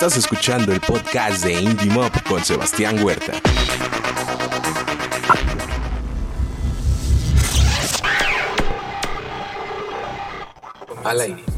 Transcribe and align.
Estás 0.00 0.16
escuchando 0.16 0.72
el 0.72 0.80
podcast 0.80 1.42
de 1.42 1.54
Indie 1.54 1.90
Mob 1.90 2.12
con 2.22 2.44
Sebastián 2.44 3.02
Huerta. 3.02 3.32
Al. 11.02 11.57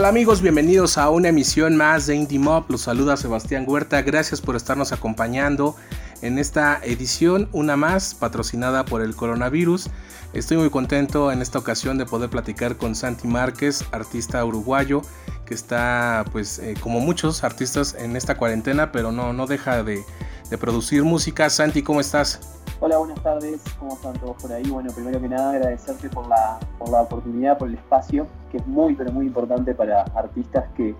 Tal 0.00 0.08
amigos? 0.08 0.40
Bienvenidos 0.40 0.96
a 0.96 1.10
una 1.10 1.28
emisión 1.28 1.76
más 1.76 2.06
de 2.06 2.14
Indie 2.14 2.38
Mob. 2.38 2.64
Los 2.70 2.80
saluda 2.80 3.18
Sebastián 3.18 3.66
Huerta. 3.68 4.00
Gracias 4.00 4.40
por 4.40 4.56
estarnos 4.56 4.92
acompañando 4.92 5.76
en 6.22 6.38
esta 6.38 6.80
edición, 6.82 7.50
una 7.52 7.76
más 7.76 8.14
patrocinada 8.14 8.86
por 8.86 9.02
el 9.02 9.14
coronavirus. 9.14 9.90
Estoy 10.32 10.56
muy 10.56 10.70
contento 10.70 11.30
en 11.30 11.42
esta 11.42 11.58
ocasión 11.58 11.98
de 11.98 12.06
poder 12.06 12.30
platicar 12.30 12.78
con 12.78 12.94
Santi 12.94 13.28
Márquez, 13.28 13.84
artista 13.92 14.42
uruguayo 14.42 15.02
que 15.44 15.52
está 15.52 16.24
pues 16.32 16.60
eh, 16.60 16.76
como 16.80 17.00
muchos 17.00 17.44
artistas 17.44 17.94
en 17.98 18.16
esta 18.16 18.38
cuarentena, 18.38 18.92
pero 18.92 19.12
no, 19.12 19.34
no 19.34 19.46
deja 19.46 19.82
de, 19.82 20.02
de 20.50 20.58
producir 20.58 21.04
música. 21.04 21.48
Santi, 21.48 21.82
¿cómo 21.82 22.00
estás? 22.00 22.40
Hola, 22.80 22.98
buenas 22.98 23.22
tardes, 23.22 23.60
¿cómo 23.78 23.94
están 23.94 24.14
todos 24.14 24.36
por 24.42 24.52
ahí? 24.52 24.68
Bueno, 24.68 24.90
primero 24.92 25.20
que 25.20 25.28
nada 25.28 25.50
agradecerte 25.50 26.08
por 26.08 26.26
la, 26.26 26.58
por 26.78 26.90
la 26.90 27.02
oportunidad, 27.02 27.56
por 27.58 27.68
el 27.68 27.74
espacio, 27.74 28.26
que 28.50 28.56
es 28.56 28.66
muy, 28.66 28.94
pero 28.94 29.12
muy 29.12 29.26
importante 29.26 29.74
para 29.74 30.02
artistas 30.14 30.64
que 30.76 30.94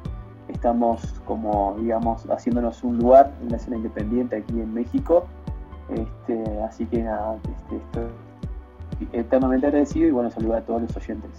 estamos 0.49 1.01
como, 1.25 1.77
digamos, 1.81 2.23
haciéndonos 2.31 2.85
un 2.85 2.99
lugar 2.99 3.33
en 3.43 3.51
la 3.51 3.57
escena 3.57 3.77
independiente 3.77 4.37
aquí 4.37 4.53
en 4.53 4.73
México. 4.73 5.27
Este, 5.89 6.63
así 6.63 6.87
que 6.87 7.03
nada, 7.03 7.37
este, 7.37 7.77
estoy 7.77 9.09
eternamente 9.13 9.67
agradecido 9.67 10.07
y 10.07 10.11
bueno, 10.11 10.31
saludar 10.31 10.59
a 10.59 10.67
todos 10.67 10.83
los 10.83 10.97
oyentes. 10.97 11.31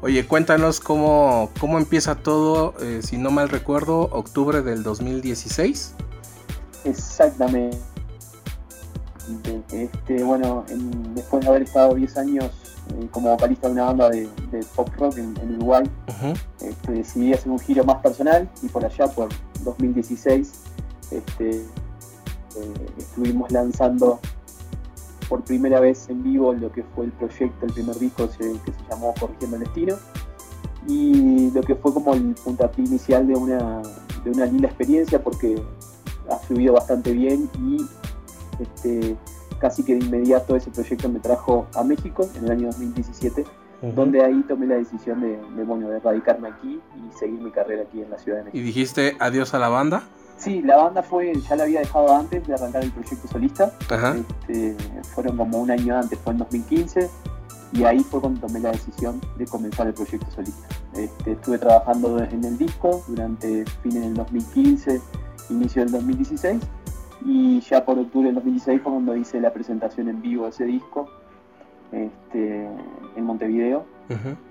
Oye, 0.00 0.26
cuéntanos 0.26 0.80
cómo, 0.80 1.50
cómo 1.60 1.76
empieza 1.76 2.14
todo, 2.14 2.74
eh, 2.80 3.00
si 3.02 3.18
no 3.18 3.30
mal 3.30 3.50
recuerdo, 3.50 4.08
octubre 4.12 4.62
del 4.62 4.82
2016. 4.82 5.94
Exactamente. 6.84 7.78
Este, 9.72 10.24
bueno, 10.24 10.64
después 11.14 11.44
de 11.44 11.48
haber 11.48 11.62
estado 11.62 11.94
10 11.94 12.16
años 12.16 12.50
eh, 12.88 13.08
como 13.12 13.30
vocalista 13.30 13.68
de 13.68 13.74
una 13.74 13.84
banda 13.84 14.08
de, 14.10 14.28
pop 14.74 14.88
rock 14.98 15.18
en, 15.18 15.36
Uruguay, 15.56 15.84
este, 16.60 16.92
decidí 16.92 17.32
hacer 17.32 17.52
un 17.52 17.58
giro 17.58 17.84
más 17.84 17.98
personal 17.98 18.48
y 18.62 18.68
por 18.68 18.84
allá, 18.84 19.06
por 19.06 19.28
2016, 19.62 20.52
este, 21.12 21.50
eh, 21.50 21.64
estuvimos 22.98 23.52
lanzando 23.52 24.18
por 25.28 25.44
primera 25.44 25.78
vez 25.78 26.08
en 26.08 26.24
vivo 26.24 26.52
lo 26.52 26.72
que 26.72 26.82
fue 26.82 27.04
el 27.04 27.12
proyecto, 27.12 27.66
el 27.66 27.72
primer 27.72 27.98
disco 27.98 28.28
que 28.36 28.56
se 28.56 28.90
llamó 28.90 29.14
Corrigiendo 29.20 29.56
el 29.56 29.62
Destino 29.62 29.96
y 30.88 31.50
lo 31.52 31.62
que 31.62 31.76
fue 31.76 31.94
como 31.94 32.14
el 32.14 32.34
puntapié 32.34 32.84
inicial 32.84 33.26
de 33.28 33.34
una, 33.34 33.82
de 34.24 34.30
una 34.30 34.46
linda 34.46 34.66
experiencia 34.66 35.22
porque 35.22 35.62
ha 36.30 36.36
fluido 36.36 36.74
bastante 36.74 37.12
bien 37.12 37.48
y 37.58 37.84
este, 38.60 39.16
casi 39.58 39.82
que 39.82 39.94
de 39.94 40.04
inmediato 40.04 40.56
ese 40.56 40.70
proyecto 40.70 41.08
me 41.08 41.20
trajo 41.20 41.66
a 41.74 41.84
México 41.84 42.28
en 42.36 42.44
el 42.44 42.50
año 42.50 42.66
2017, 42.66 43.44
donde 43.94 44.22
ahí 44.22 44.42
tomé 44.46 44.66
la 44.66 44.74
decisión 44.76 45.20
de, 45.20 45.38
bueno, 45.64 45.88
de 45.88 46.00
radicarme 46.00 46.48
aquí 46.48 46.80
y 46.96 47.18
seguir 47.18 47.40
mi 47.40 47.50
carrera 47.50 47.82
aquí 47.82 48.02
en 48.02 48.10
la 48.10 48.18
Ciudad 48.18 48.38
de 48.38 48.44
México. 48.44 48.58
¿Y 48.58 48.62
dijiste 48.62 49.16
adiós 49.18 49.54
a 49.54 49.58
la 49.58 49.68
banda? 49.68 50.02
Sí, 50.36 50.62
la 50.62 50.76
banda 50.76 51.02
fue, 51.02 51.34
ya 51.34 51.56
la 51.56 51.64
había 51.64 51.80
dejado 51.80 52.16
antes 52.16 52.46
de 52.46 52.54
arrancar 52.54 52.82
el 52.82 52.90
proyecto 52.92 53.28
solista. 53.28 53.72
Este, 54.48 54.74
fueron 55.14 55.36
como 55.36 55.58
un 55.60 55.70
año 55.70 55.98
antes, 55.98 56.18
fue 56.18 56.32
en 56.32 56.38
2015. 56.38 57.10
Y 57.72 57.84
ahí 57.84 58.00
fue 58.00 58.20
cuando 58.20 58.46
tomé 58.46 58.58
la 58.58 58.72
decisión 58.72 59.20
de 59.36 59.46
comenzar 59.46 59.86
el 59.86 59.94
proyecto 59.94 60.30
solista. 60.30 60.66
Este, 60.94 61.32
estuve 61.32 61.58
trabajando 61.58 62.18
en 62.18 62.42
el 62.42 62.56
disco 62.56 63.04
durante 63.06 63.64
fines 63.82 64.02
del 64.02 64.14
2015, 64.14 65.00
inicio 65.50 65.82
del 65.82 65.92
2016 65.92 66.60
y 67.26 67.60
ya 67.60 67.84
por 67.84 67.98
octubre 67.98 68.26
del 68.26 68.36
2016 68.36 68.80
fue 68.82 68.92
cuando 68.92 69.16
hice 69.16 69.40
la 69.40 69.52
presentación 69.52 70.08
en 70.08 70.22
vivo 70.22 70.44
de 70.44 70.50
ese 70.50 70.64
disco 70.64 71.08
este, 71.92 72.68
en 73.16 73.24
Montevideo. 73.24 73.84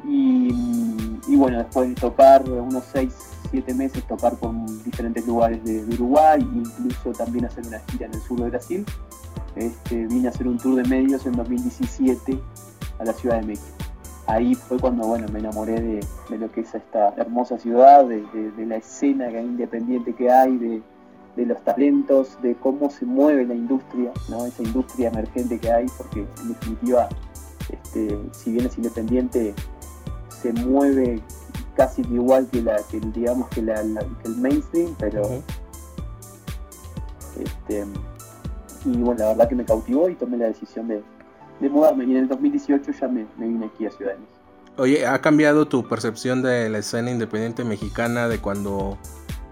y, 0.08 1.36
bueno, 1.36 1.58
después 1.58 1.90
de 1.90 1.96
tocar 1.96 2.50
unos 2.50 2.84
6, 2.94 3.14
7 3.52 3.74
meses, 3.74 4.04
tocar 4.08 4.36
por 4.36 4.54
diferentes 4.84 5.26
lugares 5.28 5.64
de, 5.64 5.84
Uruguay, 5.96 6.40
incluso 6.54 7.12
también 7.12 7.46
hacer 7.46 7.66
una 7.68 7.80
gira 7.80 8.06
en 8.06 8.14
el 8.14 8.22
sur 8.22 8.40
de 8.40 8.50
Brasil, 8.50 8.86
este, 9.56 10.08
vine 10.08 10.28
a 10.28 10.32
hacer 10.32 10.48
un 10.48 10.58
tour 10.58 10.76
de 10.76 10.88
medios 10.88 11.26
en 11.26 11.34
2017 11.34 12.40
a 13.00 13.06
la 13.06 13.14
Ciudad 13.14 13.42
de 13.42 13.48
México. 13.48 13.79
Ahí 14.30 14.54
fue 14.54 14.80
cuando 14.80 15.08
bueno, 15.08 15.28
me 15.34 15.40
enamoré 15.40 15.82
de, 15.82 16.38
lo 16.38 16.52
que 16.52 16.62
es 16.62 16.76
esta 16.76 17.14
hermosa 17.18 17.58
ciudad, 17.58 18.06
de, 18.06 18.22
de 18.52 18.66
la 18.66 18.76
escena 18.76 19.30
independiente 19.32 20.14
que 20.14 20.30
hay, 20.32 20.56
de, 20.58 20.82
de 21.36 21.46
los 21.46 21.64
talentos, 21.64 22.38
de 22.42 22.56
cómo 22.56 22.90
se 22.90 23.06
mueve 23.06 23.46
la 23.46 23.56
industria, 23.56 24.12
¿no? 24.30 24.46
esa 24.46 24.62
industria 24.62 25.08
emergente 25.10 25.58
que 25.60 25.72
hay, 25.72 25.86
porque 25.98 26.28
en 26.42 26.50
definitiva, 26.50 27.10
este, 27.72 28.20
si 28.32 28.52
bien 28.52 28.66
es 28.66 28.78
independiente, 28.78 29.54
se 30.30 30.54
mueve 30.54 31.22
casi 31.76 32.02
igual 32.02 32.48
que 32.52 32.62
la 32.62 32.78
que 32.92 33.00
digamos 33.00 33.48
que, 33.50 33.62
la, 33.62 33.80
el 33.80 34.36
mainstream, 34.38 34.96
pero 35.00 35.22
este, 37.40 37.86
y 38.86 38.98
bueno, 38.98 39.22
la 39.22 39.28
verdad 39.30 39.50
que 39.50 39.56
me 39.56 39.66
cautivó 39.66 40.10
y 40.10 40.16
tomé 40.16 40.38
la 40.38 40.48
decisión 40.48 40.88
de, 40.88 41.02
mudarme 41.68 42.06
y 42.06 42.12
en 42.12 42.18
el 42.18 42.28
2018 42.28 42.92
ya 42.92 43.08
me, 43.08 43.26
me 43.38 43.48
vine 43.48 43.66
aquí 43.66 43.86
a 43.86 43.92
Ciudad 43.92 44.14
de 44.14 44.20
México. 44.20 44.40
Oye, 44.78 45.06
¿ha 45.06 45.20
cambiado 45.20 45.68
tu 45.68 45.86
percepción 45.86 46.42
de 46.42 46.70
la 46.70 46.78
escena 46.78 47.12
independiente 47.12 47.66
mexicana 47.66 48.30
de 48.30 48.40
cuando 48.40 48.98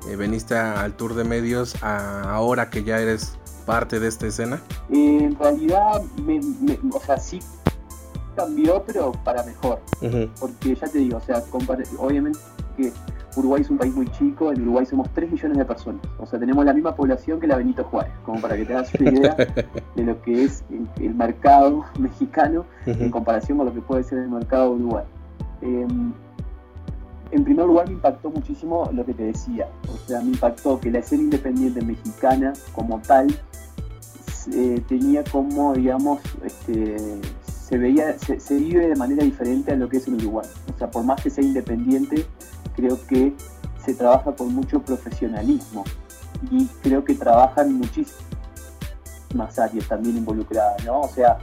eh, 0.09 0.15
veniste 0.15 0.55
al 0.55 0.95
tour 0.95 1.15
de 1.15 1.25
medios 1.25 1.75
ahora 1.83 2.69
que 2.69 2.83
ya 2.83 2.99
eres 2.99 3.37
parte 3.65 3.99
de 3.99 4.07
esta 4.07 4.27
escena? 4.27 4.61
en 4.89 5.37
realidad, 5.37 6.01
o 6.93 6.99
sea, 7.01 7.17
sí 7.17 7.39
cambió, 8.37 8.83
pero 8.85 9.11
para 9.11 9.43
mejor. 9.43 9.81
Porque 10.39 10.75
ya 10.75 10.87
te 10.87 10.99
digo, 10.99 11.17
o 11.17 11.21
sea, 11.21 11.43
obviamente 11.97 12.39
que 12.77 12.93
Uruguay 13.37 13.61
es 13.61 13.69
un 13.69 13.77
país 13.77 13.93
muy 13.93 14.07
chico, 14.11 14.51
en 14.51 14.61
Uruguay 14.63 14.85
somos 14.85 15.09
3 15.13 15.31
millones 15.31 15.57
de 15.57 15.65
personas. 15.65 16.01
O 16.17 16.25
sea, 16.25 16.39
tenemos 16.39 16.65
la 16.65 16.73
misma 16.73 16.95
población 16.95 17.39
que 17.39 17.47
la 17.47 17.55
Benito 17.55 17.83
Juárez, 17.83 18.11
como 18.25 18.41
para 18.41 18.55
que 18.55 18.65
te 18.65 18.73
hagas 18.73 18.93
una 18.95 19.11
idea 19.11 19.35
de 19.95 20.03
lo 20.03 20.21
que 20.21 20.43
es 20.43 20.63
el, 20.99 21.13
mercado 21.13 21.85
mexicano 21.99 22.65
en 22.85 23.11
comparación 23.11 23.57
con 23.57 23.67
lo 23.67 23.73
que 23.73 23.81
puede 23.81 24.03
ser 24.03 24.19
el 24.19 24.29
mercado 24.29 24.75
de 24.75 24.81
Uruguay. 24.83 25.05
Em, 25.61 26.13
en 27.31 27.43
primer 27.43 27.65
lugar 27.65 27.87
me 27.87 27.93
impactó 27.93 28.29
muchísimo 28.29 28.89
lo 28.93 29.05
que 29.05 29.13
te 29.13 29.23
decía, 29.23 29.67
o 29.93 29.97
sea, 30.07 30.21
me 30.21 30.31
impactó 30.31 30.79
que 30.79 30.89
la 30.89 30.99
escena 30.99 31.23
independiente 31.23 31.81
mexicana 31.81 32.53
como 32.73 32.99
tal 33.01 33.27
eh, 34.53 34.81
tenía 34.87 35.23
como, 35.25 35.73
digamos, 35.73 36.21
este, 36.43 36.95
se 37.67 37.77
veía, 37.77 38.17
se, 38.17 38.55
vive 38.55 38.87
de 38.87 38.95
manera 38.95 39.25
diferente 39.25 39.73
a 39.73 39.75
lo 39.75 39.89
que 39.89 39.97
es 39.97 40.07
en 40.07 40.15
Uruguay. 40.15 40.47
O 40.73 40.77
sea, 40.77 40.89
por 40.89 41.03
más 41.03 41.21
que 41.21 41.29
sea 41.29 41.43
independiente, 41.43 42.25
creo 42.77 42.97
que 43.07 43.33
se 43.83 43.93
trabaja 43.93 44.33
con 44.33 44.53
mucho 44.53 44.81
profesionalismo 44.81 45.83
y 46.51 46.67
creo 46.83 47.03
que 47.03 47.15
trabajan 47.15 47.73
muchísimas 47.73 49.59
áreas 49.59 49.87
también 49.87 50.17
involucradas, 50.17 50.85
¿no? 50.85 51.01
O 51.01 51.09
sea, 51.09 51.39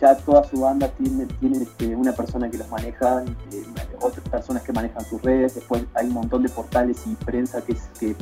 ya 0.00 0.16
toda 0.16 0.42
su 0.42 0.60
banda 0.60 0.88
tiene, 0.88 1.26
tiene 1.26 1.58
este, 1.58 1.94
una 1.94 2.12
persona 2.12 2.50
que 2.50 2.58
los 2.58 2.68
maneja, 2.68 3.22
eh, 3.52 3.64
otras 4.00 4.28
personas 4.28 4.64
que 4.64 4.72
manejan 4.72 5.04
sus 5.04 5.22
redes, 5.22 5.54
después 5.54 5.84
hay 5.94 6.08
un 6.08 6.14
montón 6.14 6.42
de 6.42 6.48
portales 6.48 7.06
y 7.06 7.14
prensa 7.14 7.62
que, 7.62 7.76
que, 8.00 8.16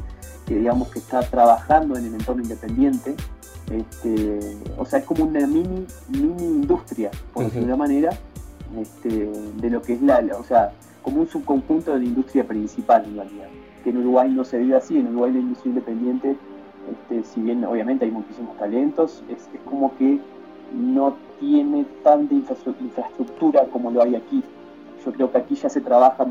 digamos 0.47 0.89
que 0.89 0.99
está 0.99 1.23
trabajando 1.23 1.97
en 1.97 2.05
el 2.05 2.15
entorno 2.15 2.43
independiente. 2.43 3.17
Este, 3.71 4.59
o 4.77 4.85
sea, 4.85 4.99
es 4.99 5.05
como 5.07 5.25
una 5.25 5.47
mini, 5.47 5.87
mini 6.09 6.45
industria, 6.45 7.11
por 7.33 7.45
decirlo 7.45 7.69
de 7.69 7.73
una 7.73 7.77
manera, 7.77 8.11
este, 8.77 9.31
de 9.31 9.71
lo 9.71 9.81
que 9.81 9.95
es 9.95 10.03
la, 10.03 10.21
o 10.37 10.45
sea, 10.45 10.73
como 11.03 11.21
un 11.21 11.29
subconjunto 11.29 11.93
de 11.93 11.99
la 12.01 12.05
industria 12.05 12.47
principal 12.47 13.05
en 13.05 13.17
realidad. 13.17 13.49
Que 13.85 13.91
en 13.91 13.99
Uruguay 13.99 14.31
no 14.31 14.45
se 14.45 14.59
vive 14.59 14.77
así, 14.77 14.99
en 14.99 15.09
Uruguay 15.09 15.33
la 15.33 15.39
industria 15.41 15.71
independiente, 15.71 16.37
este, 16.91 17.25
si 17.25 17.41
bien 17.41 17.65
obviamente 17.65 18.05
hay 18.05 18.11
muchísimos 18.11 18.57
talentos, 18.59 19.23
es, 19.29 19.49
es 19.55 19.61
como 19.65 19.97
que 19.97 20.19
no 20.75 21.17
tiene 21.39 21.87
tanta 22.05 22.35
infraestructura 22.35 23.65
como 23.67 23.91
lo 23.91 24.03
hay 24.03 24.15
aquí. 24.15 24.43
Yo 25.05 25.13
creo 25.13 25.33
que 25.33 25.39
aquí 25.39 25.55
ya 25.55 25.71
se 25.71 25.81
trabaja 25.81 26.25
de 26.25 26.31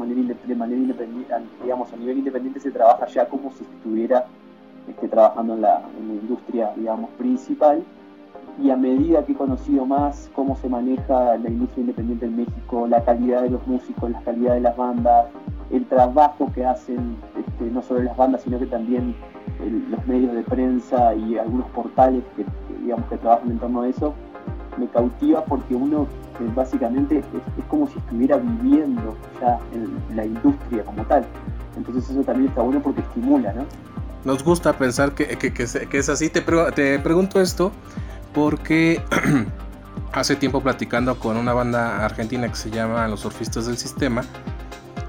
manera, 0.56 0.76
independiente, 0.76 1.34
digamos, 1.64 1.92
a 1.92 1.98
nivel 1.98 2.20
independiente 2.20 2.60
se 2.60 2.72
trabaja 2.72 3.08
ya 3.08 3.28
como 3.28 3.52
si 3.52 3.64
estuviera 3.64 4.28
este, 4.88 5.08
trabajando 5.08 5.56
en 5.56 5.62
la, 5.62 5.82
industria, 5.98 6.72
digamos, 6.76 7.10
principal. 7.12 7.84
Y 8.62 8.72
a 8.72 8.76
medida 8.76 9.26
que 9.26 9.32
he 9.32 9.36
conocido 9.36 9.86
más 9.86 10.30
cómo 10.36 10.56
se 10.58 10.68
maneja 10.68 11.38
la 11.38 11.50
industria 11.50 11.82
independiente 11.82 12.26
en 12.26 12.36
México, 12.36 12.88
la 12.88 13.04
calidad 13.04 13.44
de 13.44 13.52
los 13.52 13.66
músicos, 13.66 14.12
la 14.12 14.22
calidad 14.22 14.56
de 14.56 14.62
las 14.62 14.76
bandas, 14.76 15.28
el 15.72 15.86
trabajo 15.86 16.52
que 16.54 16.66
hacen, 16.66 17.16
este, 17.38 17.66
no 17.72 17.82
solo 17.82 18.02
las 18.02 18.18
bandas, 18.18 18.42
sino 18.42 18.60
que 18.60 18.66
también 18.66 19.16
los 19.90 20.06
medios 20.08 20.34
de 20.34 20.44
prensa 20.44 21.14
y 21.16 21.38
algunos 21.38 21.68
portales 21.68 22.24
que, 22.36 22.46
digamos 22.82 23.06
que 23.10 23.18
trabajan 23.18 23.52
en 23.52 23.60
torno 23.60 23.82
a 23.82 23.88
eso, 23.88 24.14
me 24.78 24.88
cautiva 24.88 25.44
porque 25.44 25.76
uno 25.76 26.04
eh, 26.40 26.52
básicamente 26.56 27.20
es, 27.20 27.26
como 27.68 27.88
si 27.88 27.98
estuviera 27.98 28.38
viviendo 28.38 29.16
ya 29.42 29.60
en 29.74 30.16
la 30.16 30.26
industria 30.26 30.84
como 30.84 31.04
tal. 31.04 31.26
Entonces 31.78 32.10
eso 32.10 32.22
también 32.24 32.50
está 32.50 32.62
bueno 32.62 32.82
porque 32.82 33.02
estimula, 33.02 33.54
¿no? 33.54 33.66
Nos 34.26 34.44
gusta 34.44 34.74
pensar 34.74 35.14
que, 35.14 35.38
es 35.54 36.10
así. 36.10 36.30
Te, 36.30 36.42
te 36.42 37.00
pregunto 37.00 37.40
esto 37.40 37.72
porque 38.34 39.02
hace 40.14 40.36
tiempo 40.36 40.62
platicando 40.62 41.20
con 41.20 41.38
una 41.38 41.54
banda 41.54 42.06
argentina 42.06 42.48
que 42.48 42.56
se 42.56 42.72
llama 42.72 43.08
Los 43.08 43.22
Surfistas 43.22 43.66
del 43.66 43.78
Sistema, 43.78 44.24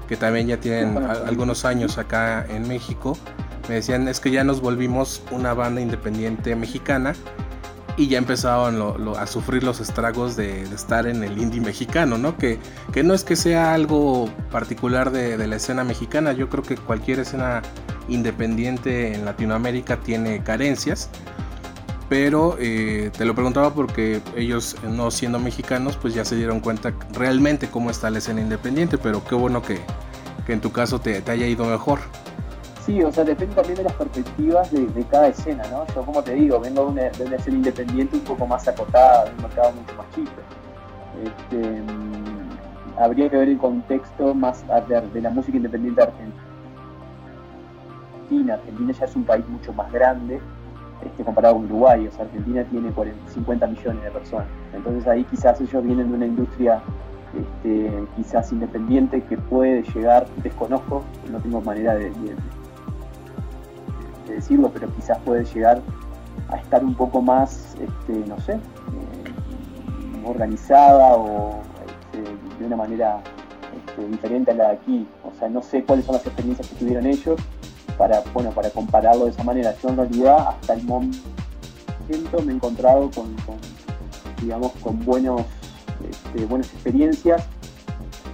que 0.07 0.17
también 0.17 0.47
ya 0.47 0.57
tienen 0.57 0.97
algunos 0.97 1.65
años 1.65 1.97
acá 1.97 2.45
en 2.49 2.67
México, 2.67 3.17
me 3.69 3.75
decían 3.75 4.07
es 4.07 4.19
que 4.19 4.31
ya 4.31 4.43
nos 4.43 4.61
volvimos 4.61 5.23
una 5.31 5.53
banda 5.53 5.81
independiente 5.81 6.55
mexicana 6.55 7.13
y 7.97 8.07
ya 8.07 8.17
empezaban 8.17 8.81
a 9.17 9.27
sufrir 9.27 9.63
los 9.63 9.79
estragos 9.79 10.35
de, 10.35 10.63
estar 10.63 11.07
en 11.07 11.23
el 11.23 11.37
indie 11.37 11.61
mexicano, 11.61 12.17
¿no? 12.17 12.37
Que, 12.37 12.59
que 12.91 13.03
no 13.03 13.13
es 13.13 13.23
que 13.23 13.35
sea 13.35 13.73
algo 13.73 14.29
particular 14.51 15.11
de, 15.11 15.37
de, 15.37 15.47
la 15.47 15.57
escena 15.57 15.83
mexicana, 15.83 16.31
yo 16.31 16.49
creo 16.49 16.63
que 16.63 16.75
cualquier 16.75 17.19
escena 17.19 17.61
independiente 18.07 19.13
en 19.13 19.25
Latinoamérica 19.25 19.97
tiene 19.97 20.41
carencias, 20.41 21.09
pero 22.11 22.57
eh, 22.59 23.09
te 23.17 23.23
lo 23.23 23.33
preguntaba 23.33 23.73
porque 23.73 24.21
ellos 24.35 24.75
no 24.83 25.11
siendo 25.11 25.39
mexicanos 25.39 25.95
pues 25.95 26.13
ya 26.13 26.25
se 26.25 26.35
dieron 26.35 26.59
cuenta 26.59 26.91
realmente 27.13 27.69
cómo 27.69 27.89
está 27.89 28.09
la 28.09 28.17
escena 28.17 28.41
independiente, 28.41 28.97
pero 28.97 29.23
qué 29.23 29.33
bueno 29.33 29.61
que, 29.61 29.79
en 30.49 30.59
tu 30.59 30.73
caso 30.73 30.99
te, 30.99 31.23
haya 31.25 31.47
ido 31.47 31.63
mejor. 31.63 31.99
Sí, 32.85 33.01
o 33.01 33.13
sea, 33.13 33.23
depende 33.23 33.55
también 33.55 33.77
de 33.77 33.83
las 33.83 33.93
perspectivas 33.93 34.69
de, 34.73 35.05
cada 35.09 35.29
escena, 35.29 35.63
¿no? 35.71 35.87
Yo 35.95 36.01
como 36.01 36.21
te 36.21 36.33
digo, 36.33 36.59
vengo 36.59 36.91
de 36.91 36.91
una, 36.91 37.07
escena 37.07 37.55
independiente 37.55 38.17
un 38.17 38.23
poco 38.23 38.45
más 38.45 38.67
acotada, 38.67 39.23
de 39.23 39.31
un 39.31 39.43
mercado 39.43 39.71
mucho 39.71 39.95
más 39.95 40.07
chico. 40.13 40.31
Este, 41.23 41.81
mm, 41.81 42.99
habría 42.99 43.29
que 43.29 43.37
ver 43.37 43.47
el 43.47 43.57
contexto 43.57 44.33
más 44.33 44.65
de, 44.89 44.99
de 44.99 45.21
la 45.21 45.29
música 45.29 45.55
independiente 45.55 46.01
argentina. 46.01 46.43
Argentina 48.53 48.93
ya 48.99 49.05
es 49.05 49.15
un 49.15 49.23
país 49.23 49.47
mucho 49.47 49.71
más 49.71 49.89
grande, 49.93 50.41
este, 51.05 51.23
comparado 51.23 51.55
con 51.55 51.65
Uruguay, 51.65 52.07
o 52.07 52.11
sea, 52.11 52.25
Argentina 52.25 52.63
tiene 52.65 52.91
50 53.27 53.67
millones 53.67 54.03
de 54.03 54.11
personas. 54.11 54.47
Entonces 54.73 55.07
ahí 55.07 55.23
quizás 55.25 55.59
ellos 55.61 55.83
vienen 55.83 56.09
de 56.09 56.15
una 56.15 56.25
industria 56.25 56.81
este, 57.37 58.05
quizás 58.15 58.51
independiente 58.51 59.23
que 59.23 59.37
puede 59.37 59.83
llegar, 59.83 60.27
desconozco, 60.43 61.03
no 61.31 61.39
tengo 61.39 61.61
manera 61.61 61.95
de, 61.95 62.11
decirlo, 64.27 64.69
pero 64.73 64.87
quizás 64.95 65.17
puede 65.19 65.43
llegar 65.45 65.81
a 66.49 66.57
estar 66.57 66.83
un 66.83 66.95
poco 66.95 67.21
más, 67.21 67.75
este, 67.75 68.13
no 68.27 68.39
sé, 68.39 68.53
eh, 68.53 68.59
organizada 70.25 71.15
o 71.15 71.61
de 72.59 72.65
una 72.65 72.77
manera 72.77 73.21
diferente 74.09 74.51
a 74.51 74.53
la 74.53 74.67
de 74.69 74.73
aquí. 74.73 75.07
O 75.23 75.37
sea, 75.37 75.49
no 75.49 75.61
sé 75.61 75.83
cuáles 75.83 76.05
son 76.05 76.15
las 76.15 76.25
experiencias 76.25 76.67
que 76.69 76.75
tuvieron 76.75 77.05
ellos, 77.05 77.39
para, 78.01 78.23
bueno, 78.33 78.49
para 78.49 78.71
compararlo 78.71 79.25
de 79.25 79.31
esa 79.31 79.43
manera. 79.43 79.75
Yo 79.83 79.89
en 79.89 79.97
realidad 79.97 80.47
hasta 80.47 80.73
el 80.73 80.83
momento 80.85 81.21
me 82.43 82.51
he 82.51 82.55
encontrado 82.55 83.11
con, 83.11 83.35
digamos, 84.41 84.71
con 84.81 85.05
buenos, 85.05 85.43
este, 86.09 86.45
buenas 86.45 86.67
experiencias. 86.73 87.43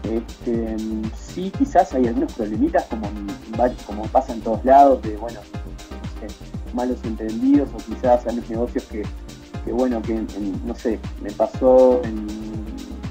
Este, 0.03 0.77
sí, 1.17 1.51
quizás 1.57 1.93
hay 1.93 2.07
algunos 2.07 2.31
problemitas 2.31 2.85
como, 2.85 3.09
como 3.85 4.03
pasa 4.03 4.31
en 4.31 4.39
todos 4.39 4.63
lados, 4.63 5.01
de 5.01 5.17
bueno, 5.17 5.41
malos 6.73 6.99
entendidos 7.03 7.67
o 7.73 7.77
quizás 7.77 8.25
hay 8.25 8.41
negocios 8.47 8.85
que, 8.85 9.03
bueno, 9.73 10.01
que 10.01 10.25
no 10.63 10.75
sé, 10.75 10.97
me 11.21 11.31
pasó 11.31 12.01
en, 12.05 12.25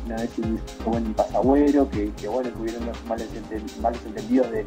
una 0.06 0.16
vez 0.16 0.30
en, 0.38 0.58
bueno, 0.86 1.08
en 1.08 1.12
Pasagüero, 1.12 1.90
que, 1.90 2.10
bueno, 2.28 2.48
tuvieron 2.48 2.86
los 2.86 3.04
malos, 3.04 3.26
entendidos 4.06 4.50
de, 4.50 4.64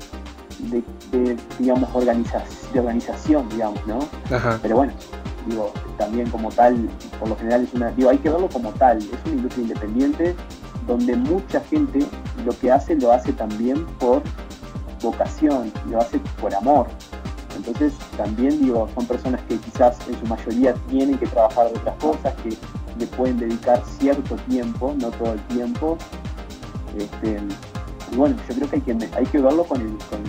de, 0.60 1.38
digamos, 1.58 1.90
de 1.94 2.80
organización, 2.80 3.50
digamos, 3.50 3.86
¿no? 3.88 4.00
Pero 4.62 4.76
bueno, 4.76 4.94
digo, 5.48 5.72
también 5.98 6.30
como 6.30 6.50
tal, 6.50 6.90
por 7.20 7.30
lo 7.30 7.36
general 7.36 7.64
es 7.64 7.74
una, 7.74 7.92
digo, 7.92 8.10
hay 8.10 8.18
que 8.18 8.30
verlo 8.30 8.50
como 8.50 8.72
tal, 8.72 8.98
es 8.98 9.08
una 9.26 9.36
industria 9.36 9.64
independiente 9.64 10.36
donde 10.88 11.16
mucha 11.16 11.60
gente 11.62 12.06
lo 12.46 12.58
que 12.60 12.72
hace 12.72 12.96
lo 12.96 13.12
hace 13.12 13.34
también 13.34 13.86
por 14.00 14.22
vocación, 15.02 15.72
lo 15.90 16.00
hace 16.00 16.20
por 16.42 16.54
amor. 16.54 16.88
Entonces 17.56 17.94
también 18.18 18.62
digo, 18.62 18.88
son 18.96 19.06
personas 19.06 19.42
que 19.44 19.58
quizás 19.58 19.98
en 20.08 20.20
su 20.20 20.26
mayoría 20.26 20.74
tienen 20.90 21.18
que 21.18 21.28
trabajar 21.28 21.72
de 21.72 21.78
otras 21.80 21.96
cosas, 21.98 22.34
que 22.44 22.50
le 22.98 23.06
pueden 23.08 23.38
dedicar 23.38 23.84
cierto 24.00 24.36
tiempo, 24.50 24.96
no 24.98 25.10
todo 25.12 25.34
el 25.34 25.42
tiempo. 25.48 25.98
Este, 26.98 27.40
y 28.12 28.16
bueno, 28.16 28.36
yo 28.48 28.56
creo 28.56 28.70
que 28.70 28.76
hay 28.78 28.82
que, 28.82 29.10
hay 29.16 29.26
que 29.26 29.40
verlo 29.40 29.64
con 29.66 29.82
el, 29.82 29.98
con 30.10 30.24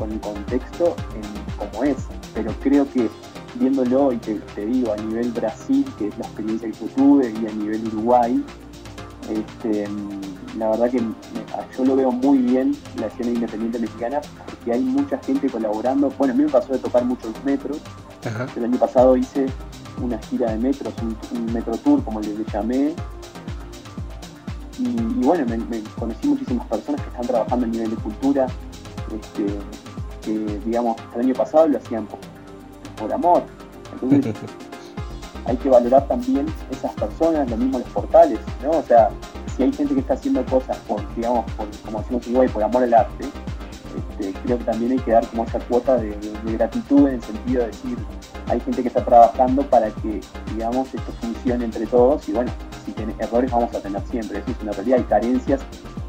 el 0.00 0.20
contexto 0.20 0.96
en 1.14 1.66
cómo 1.70 1.84
es, 1.84 1.96
pero 2.34 2.52
creo 2.60 2.90
que 2.90 3.08
viéndolo, 3.54 4.12
y 4.12 4.16
te, 4.18 4.34
te, 4.54 4.66
digo, 4.66 4.92
a 4.92 4.96
nivel 4.96 5.30
Brasil, 5.32 5.84
que 5.98 6.08
es 6.08 6.18
la 6.18 6.24
experiencia 6.24 6.70
que 6.70 6.78
yo 6.78 6.86
tuve, 6.94 7.30
y 7.30 7.46
a 7.46 7.52
nivel 7.52 7.86
Uruguay, 7.88 8.42
este, 9.30 9.86
la 10.58 10.70
verdad 10.70 10.90
que 10.90 11.02
yo 11.76 11.84
lo 11.84 11.96
veo 11.96 12.10
muy 12.10 12.38
bien 12.38 12.76
la 12.98 13.06
escena 13.06 13.30
independiente 13.30 13.78
mexicana, 13.78 14.20
porque 14.46 14.72
hay 14.72 14.80
mucha 14.80 15.18
gente 15.18 15.48
colaborando. 15.48 16.10
Bueno, 16.18 16.34
a 16.34 16.36
mí 16.36 16.44
me 16.44 16.50
pasó 16.50 16.72
de 16.72 16.78
tocar 16.78 17.04
muchos 17.04 17.32
metros. 17.44 17.78
El 18.56 18.64
año 18.64 18.78
pasado 18.78 19.16
hice 19.16 19.46
una 20.02 20.18
gira 20.18 20.50
de 20.50 20.58
metros, 20.58 20.94
un, 21.02 21.52
metro 21.52 21.76
tour, 21.78 22.02
como 22.04 22.20
le, 22.20 22.34
llamé. 22.52 22.94
Y, 24.78 24.94
bueno, 25.24 25.44
me, 25.46 25.80
conocí 25.98 26.26
muchísimas 26.26 26.66
personas 26.66 27.00
que 27.00 27.08
están 27.08 27.26
trabajando 27.26 27.66
a 27.66 27.68
nivel 27.68 27.90
de 27.90 27.96
cultura, 27.96 28.46
este, 29.14 29.46
que 30.22 30.58
digamos 30.64 30.96
el 31.14 31.20
año 31.20 31.34
pasado 31.34 31.68
lo 31.68 31.78
hacían 31.78 32.06
por, 32.06 33.12
amor. 33.12 33.42
Entonces 34.00 34.34
hay 35.46 35.56
que 35.56 35.68
valorar 35.68 36.06
también 36.06 36.46
esas 36.70 36.92
personas, 36.92 37.50
lo 37.50 37.56
mismo 37.56 37.78
los 37.78 37.88
portales, 37.88 38.38
¿no? 38.62 38.70
O 38.70 38.82
sea, 38.82 39.10
si 39.56 39.64
hay 39.64 39.72
gente 39.72 39.94
que 39.94 40.00
está 40.00 40.14
haciendo 40.14 40.44
cosas 40.46 40.76
por, 40.88 41.00
digamos, 41.14 41.50
por, 41.52 41.66
como 41.84 41.98
decimos 41.98 42.26
igual, 42.28 42.48
por 42.50 42.62
amor 42.62 42.84
al 42.84 42.94
arte, 42.94 43.24
este, 43.96 44.32
creo 44.44 44.58
que 44.58 44.64
también 44.64 44.92
hay 44.92 44.98
que 44.98 45.10
dar 45.10 45.26
como 45.28 45.44
esa 45.44 45.58
cuota 45.60 45.96
de, 45.96 46.16
gratitud 46.44 47.08
en 47.08 47.14
el 47.14 47.22
sentido 47.22 47.60
de 47.62 47.66
decir, 47.68 47.98
hay 48.48 48.60
gente 48.60 48.82
que 48.82 48.88
está 48.88 49.04
trabajando 49.04 49.62
para 49.68 49.90
que, 49.90 50.20
digamos, 50.52 50.88
esto 50.94 51.12
funcione 51.20 51.64
entre 51.64 51.86
todos 51.86 52.28
y 52.28 52.32
bueno, 52.32 52.52
si 52.84 52.92
tiene 52.92 53.14
errores 53.18 53.50
vamos 53.50 53.74
a 53.74 53.80
tener 53.80 54.02
siempre, 54.10 54.38
eso 54.38 54.50
es 54.50 54.62
una 54.62 54.72
realidad, 54.72 54.98
hay 54.98 55.04
carencias, 55.04 55.60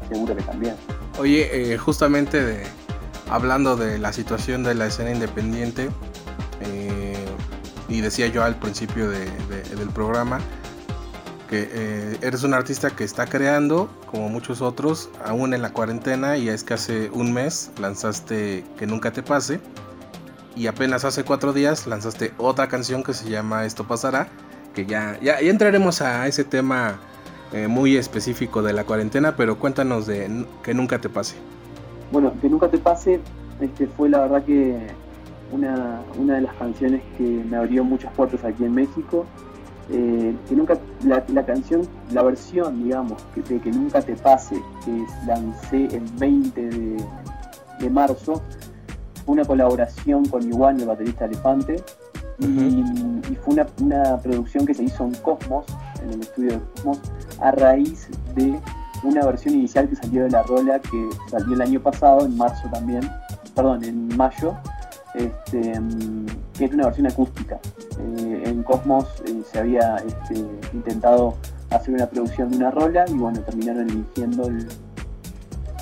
seguro 0.08 0.36
que 0.36 0.42
también. 0.42 0.74
Oye, 1.18 1.72
eh, 1.72 1.78
justamente 1.78 2.42
de, 2.42 2.64
hablando 3.30 3.76
de 3.76 3.98
la 3.98 4.12
situación 4.12 4.62
de 4.62 4.74
la 4.74 4.86
escena 4.86 5.10
independiente, 5.10 5.90
eh, 6.60 7.16
y 7.88 8.00
decía 8.00 8.26
yo 8.28 8.42
al 8.42 8.56
principio 8.56 9.08
del 9.10 9.90
programa, 9.94 10.40
que 11.48 11.68
eh, 11.70 12.18
eres 12.22 12.42
un 12.42 12.54
artista 12.54 12.90
que 12.90 13.04
está 13.04 13.26
creando, 13.26 13.88
como 14.10 14.28
muchos 14.28 14.62
otros, 14.62 15.10
aún 15.24 15.54
en 15.54 15.62
la 15.62 15.72
cuarentena, 15.72 16.36
y 16.36 16.48
es 16.48 16.64
que 16.64 16.74
hace 16.74 17.10
un 17.10 17.32
mes 17.32 17.70
lanzaste 17.80 18.64
Que 18.78 18.86
Nunca 18.86 19.12
Te 19.12 19.22
Pase, 19.22 19.60
y 20.56 20.66
apenas 20.66 21.04
hace 21.04 21.24
cuatro 21.24 21.52
días 21.52 21.86
lanzaste 21.86 22.32
otra 22.38 22.68
canción 22.68 23.02
que 23.02 23.12
se 23.12 23.28
llama 23.28 23.64
Esto 23.66 23.86
Pasará, 23.86 24.28
que 24.74 24.86
ya, 24.86 25.18
ya, 25.20 25.38
entraremos 25.40 26.00
a 26.00 26.26
ese 26.26 26.44
tema 26.44 26.98
eh, 27.52 27.68
muy 27.68 27.96
específico 27.96 28.62
de 28.62 28.72
la 28.72 28.84
cuarentena, 28.84 29.36
pero 29.36 29.58
cuéntanos 29.58 30.06
de 30.06 30.46
Que 30.62 30.74
Nunca 30.74 31.00
Te 31.00 31.08
Pase. 31.08 31.36
Bueno, 32.12 32.32
que 32.40 32.48
nunca 32.48 32.68
te 32.68 32.78
pase, 32.78 33.20
este, 33.60 33.86
fue 33.86 34.08
la 34.08 34.20
verdad 34.20 34.44
que 34.44 34.88
una, 35.54 36.02
de 36.16 36.40
las 36.40 36.54
canciones 36.54 37.02
que 37.16 37.22
me 37.22 37.56
abrió 37.56 37.84
muchas 37.84 38.12
puertas 38.14 38.44
aquí 38.44 38.64
en 38.64 38.74
México. 38.74 39.26
Eh, 39.90 40.34
que 40.48 40.56
nunca, 40.56 40.78
la, 41.04 41.44
canción, 41.44 41.82
la 42.10 42.22
versión, 42.22 42.84
digamos, 42.84 43.22
que, 43.34 43.42
de 43.42 43.60
que 43.60 43.70
nunca 43.70 44.00
te 44.00 44.16
pase, 44.16 44.56
que 44.82 45.04
lancé 45.26 45.94
el 45.94 46.04
20 46.18 46.70
de, 46.70 47.90
marzo, 47.90 48.40
fue 49.26 49.34
una 49.34 49.44
colaboración 49.44 50.24
con 50.24 50.42
Iguan, 50.42 50.80
el 50.80 50.86
baterista 50.86 51.26
Elefante, 51.26 51.76
y, 52.38 53.36
fue 53.36 53.52
una, 53.52 53.66
una, 53.82 54.16
producción 54.16 54.64
que 54.64 54.72
se 54.72 54.84
hizo 54.84 55.04
en 55.04 55.14
Cosmos, 55.16 55.66
en 56.02 56.14
el 56.14 56.20
estudio 56.22 56.52
de 56.52 56.60
Cosmos, 56.76 57.00
a 57.40 57.50
raíz 57.50 58.08
de 58.34 58.58
una 59.04 59.24
versión 59.24 59.54
inicial 59.54 59.88
que 59.88 59.96
salió 59.96 60.24
de 60.24 60.30
la 60.30 60.42
rola 60.42 60.80
que 60.80 61.08
salió 61.30 61.54
el 61.54 61.62
año 61.62 61.80
pasado, 61.80 62.24
en 62.24 62.36
marzo 62.36 62.68
también, 62.72 63.08
perdón, 63.54 63.84
en 63.84 64.16
mayo, 64.16 64.54
este, 65.14 65.80
que 66.56 66.64
es 66.64 66.72
una 66.72 66.86
versión 66.86 67.06
acústica. 67.06 67.60
Eh, 68.00 68.42
en 68.46 68.62
Cosmos 68.62 69.06
eh, 69.26 69.42
se 69.50 69.58
había 69.58 69.96
este, 69.96 70.44
intentado 70.72 71.36
hacer 71.70 71.94
una 71.94 72.06
producción 72.06 72.50
de 72.50 72.56
una 72.56 72.70
rola 72.70 73.04
y 73.08 73.14
bueno, 73.14 73.40
terminaron 73.40 73.88
eligiendo 73.88 74.50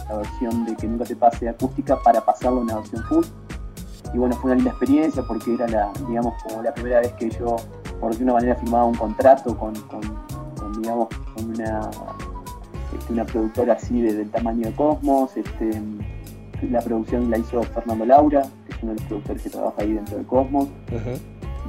la 0.08 0.16
versión 0.16 0.64
de 0.64 0.76
que 0.76 0.86
nunca 0.86 1.04
te 1.04 1.16
pase 1.16 1.48
acústica 1.48 1.98
para 2.02 2.20
pasarlo 2.24 2.58
a 2.58 2.62
una 2.62 2.76
versión 2.76 3.02
full. 3.04 3.24
bueno, 4.14 4.34
fue 4.36 4.50
una 4.50 4.56
linda 4.56 4.70
experiencia 4.70 5.22
porque 5.26 5.54
era 5.54 5.66
la, 5.68 5.92
digamos, 6.08 6.34
como 6.42 6.62
la 6.62 6.74
primera 6.74 7.00
vez 7.00 7.12
que 7.14 7.30
yo, 7.30 7.56
por 8.00 8.14
de 8.14 8.24
una 8.24 8.34
manera, 8.34 8.54
firmaba 8.56 8.84
un 8.84 8.94
contrato 8.94 9.56
con, 9.56 9.72
digamos, 10.78 11.08
con 11.34 11.50
una, 11.50 11.90
este, 13.02 13.12
una 13.12 13.24
productora 13.24 13.74
así 13.74 14.00
del 14.00 14.30
tamaño 14.30 14.68
de 14.68 14.72
Cosmos. 14.74 15.36
Este, 15.36 15.80
la 16.70 16.80
producción 16.80 17.30
la 17.30 17.38
hizo 17.38 17.62
Fernando 17.62 18.04
Laura, 18.04 18.42
que 18.66 18.74
es 18.74 18.82
uno 18.82 18.92
de 18.92 18.98
los 18.98 19.08
productores 19.08 19.42
que 19.42 19.50
trabaja 19.50 19.74
ahí 19.78 19.92
dentro 19.92 20.18
de 20.18 20.24
Cosmos. 20.24 20.68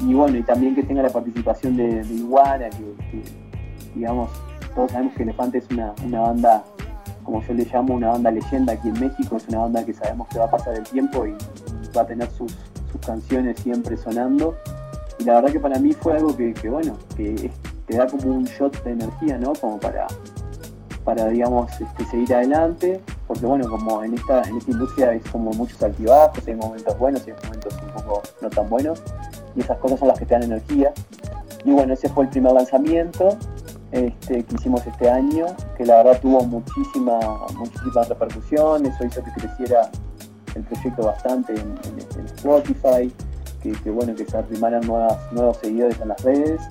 Y 0.02 0.14
bueno, 0.14 0.38
y 0.38 0.44
también 0.44 0.76
que 0.76 0.84
tenga 0.84 1.04
la 1.04 1.10
participación 1.10 1.78
de, 1.78 2.02
Iguana, 2.10 2.70
que, 2.70 3.22
digamos, 3.96 4.30
todos 4.76 4.92
sabemos 4.92 5.14
que 5.16 5.24
Elefante 5.24 5.60
es 5.60 5.70
una, 5.70 5.94
una 6.06 6.22
banda 6.22 6.64
como 7.24 7.42
yo 7.42 7.54
le 7.54 7.66
llamo, 7.66 7.96
una 7.96 8.10
banda 8.10 8.32
leyenda 8.32 8.74
aquí 8.74 8.90
en 8.90 9.00
México. 9.00 9.38
Es 9.38 9.48
una 9.48 9.60
banda 9.60 9.86
que 9.86 9.94
sabemos 9.94 10.28
que 10.28 10.40
va 10.40 10.46
a 10.46 10.52
pasar 10.52 10.76
el 10.76 10.84
tiempo 10.84 11.26
y 11.26 11.36
va 11.96 12.02
a 12.02 12.08
tener 12.08 12.30
sus, 12.32 12.56
canciones 13.06 13.60
siempre 13.60 13.98
sonando. 13.98 14.56
Y 15.18 15.24
la 15.24 15.36
verdad 15.36 15.52
que 15.52 15.60
para 15.60 15.80
mí 15.80 15.94
fue 15.94 16.14
algo 16.14 16.38
que, 16.38 16.54
bueno, 16.70 16.96
que 17.18 17.50
te 17.88 17.98
da 17.98 18.06
como 18.06 18.36
un 18.36 18.46
shot 18.46 18.84
de 18.84 18.92
energía, 18.92 19.38
¿no? 19.40 19.54
Como 19.54 19.80
para, 19.80 20.08
para 21.04 21.28
digamos, 21.28 21.72
este, 21.80 22.06
seguir 22.06 22.34
adelante. 22.34 23.02
Porque 23.28 23.46
bueno, 23.46 23.68
como 23.70 24.04
en 24.04 24.14
esta, 24.16 24.42
en 24.44 24.58
esta 24.58 24.72
industria 24.72 25.14
es 25.14 25.24
como 25.30 25.52
muchos 25.52 25.82
altibajos, 25.82 26.48
hay 26.48 26.56
momentos 26.56 26.98
buenos 26.98 27.26
hay 27.28 27.34
momentos 27.44 27.74
un 27.82 27.90
poco 27.94 28.22
no 28.42 28.50
tan 28.50 28.70
buenos. 28.70 29.02
Y 29.56 29.62
esas 29.62 29.78
cosas 29.78 30.00
son 30.00 30.08
las 30.08 30.20
que 30.20 30.26
te 30.26 30.34
dan 30.34 30.44
energía. 30.44 30.94
Y 31.66 31.72
bueno, 31.72 31.94
ese 31.94 32.10
fue 32.10 32.26
el 32.26 32.30
primer 32.30 32.54
lanzamiento 32.54 33.38
este, 33.94 34.44
que 34.44 34.56
hicimos 34.56 34.86
este 34.88 35.08
año, 35.10 35.46
que 35.78 35.86
la 35.86 35.98
verdad 35.98 36.20
tuvo 36.20 36.44
muchísima, 36.46 37.20
muchísimas 37.56 38.10
repercusiones, 38.10 38.96
eso 38.96 39.06
hizo 39.06 39.24
que 39.24 39.32
creciera 39.34 39.92
el 40.56 40.64
proyecto 40.64 41.04
bastante 41.04 41.54
en, 41.54 42.26
Spotify, 42.26 43.14
que, 43.62 43.92
bueno, 43.92 44.16
que 44.16 44.26
se 44.26 44.36
arrimaran 44.36 44.82
nuevos 44.86 45.58
seguidores 45.58 46.00
en 46.02 46.10
las 46.10 46.24
redes. 46.24 46.62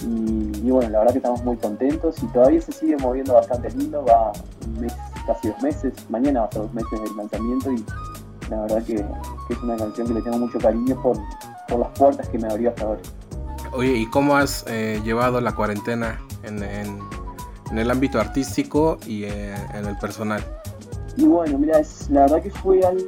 Y, 0.00 0.70
bueno, 0.70 0.90
la 0.90 0.98
verdad 0.98 1.12
que 1.12 1.18
estamos 1.18 1.42
muy 1.44 1.56
contentos 1.56 2.22
y 2.22 2.26
todavía 2.26 2.60
se 2.60 2.72
sigue 2.72 2.96
moviendo 2.98 3.34
bastante 3.34 3.70
lindo, 3.70 4.04
va 4.04 4.32
un 4.66 4.80
mes, 4.80 4.94
casi 5.26 5.48
dos 5.48 5.62
meses, 5.62 5.94
mañana 6.10 6.40
va 6.40 6.46
a 6.46 6.52
ser 6.52 6.62
dos 6.62 6.74
meses 6.74 7.00
del 7.02 7.16
lanzamiento 7.16 7.72
y 7.72 7.84
la 8.50 8.60
verdad 8.62 8.82
que, 8.84 8.94
es 8.94 9.62
una 9.62 9.76
canción 9.76 10.06
que 10.08 10.14
le 10.14 10.22
tengo 10.22 10.38
mucho 10.38 10.58
cariño 10.58 11.00
por, 11.02 11.16
por 11.68 11.80
las 11.80 11.98
puertas 11.98 12.28
que 12.28 12.38
me 12.38 12.48
abrió 12.48 12.70
hasta 12.70 12.84
ahora. 12.84 13.00
Oye, 13.72 13.94
¿y 13.94 14.06
cómo 14.06 14.36
has 14.36 14.64
eh, 14.68 15.00
llevado 15.04 15.40
la 15.40 15.54
cuarentena 15.54 16.20
en, 16.42 16.62
el 17.76 17.90
ámbito 17.90 18.20
artístico 18.20 18.98
y 19.06 19.24
en, 19.24 19.86
el 19.86 19.98
personal? 19.98 20.42
Y 21.16 21.24
bueno, 21.24 21.58
mira, 21.58 21.78
es, 21.80 22.08
la 22.10 22.22
verdad 22.22 22.42
que 22.42 22.50
fue 22.50 22.80
algo, 22.84 23.02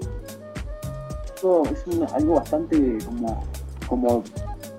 es 1.70 2.12
algo 2.12 2.34
bastante 2.34 2.98
como, 3.06 3.44
como 3.88 4.24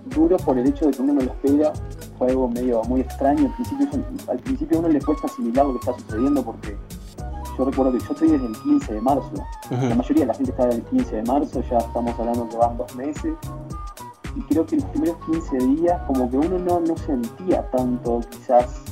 duro 0.06 0.38
por 0.38 0.58
el 0.58 0.68
hecho 0.68 0.86
de 0.86 0.92
que 0.92 1.02
uno 1.02 1.14
no 1.14 1.22
lo 1.22 1.32
espera. 1.32 1.74
Fue 2.20 2.28
algo 2.30 2.48
medio 2.48 2.84
muy 2.84 3.02
extraño. 3.02 3.48
Al 3.48 3.56
principio, 3.56 4.04
al 4.28 4.40
principio 4.40 4.78
a 4.78 4.80
uno 4.82 4.90
le 4.90 5.02
cuesta 5.02 5.26
asimilar 5.26 5.66
lo 5.66 5.74
que 5.74 5.80
está 5.80 5.94
sucediendo 6.00 6.44
porque 6.44 6.78
yo 7.58 7.66
recuerdo 7.66 7.92
que 7.94 8.00
yo 8.00 8.12
estoy 8.12 8.30
desde 8.30 8.46
el 8.46 8.58
15 8.62 8.94
de 8.94 9.02
marzo. 9.02 9.32
La 9.72 9.96
mayoría 9.96 10.24
de 10.24 10.28
la 10.28 10.34
gente 10.36 10.52
está 10.52 10.66
desde 10.68 10.80
el 10.82 10.86
15 10.86 11.16
de 11.16 11.24
marzo, 11.24 11.64
ya 11.70 11.78
estamos 11.80 12.20
hablando 12.20 12.48
que 12.48 12.58
van 12.58 12.78
dos 12.78 12.96
meses 12.96 13.34
y 14.36 14.42
creo 14.42 14.66
que 14.66 14.76
los 14.76 14.86
primeros 14.86 15.18
15 15.26 15.58
días 15.58 16.02
como 16.08 16.30
que 16.30 16.38
uno 16.38 16.60
no, 16.60 16.80
no 16.80 16.98
sentía 16.98 17.70
tanto 17.72 18.22
quizás 18.30 18.84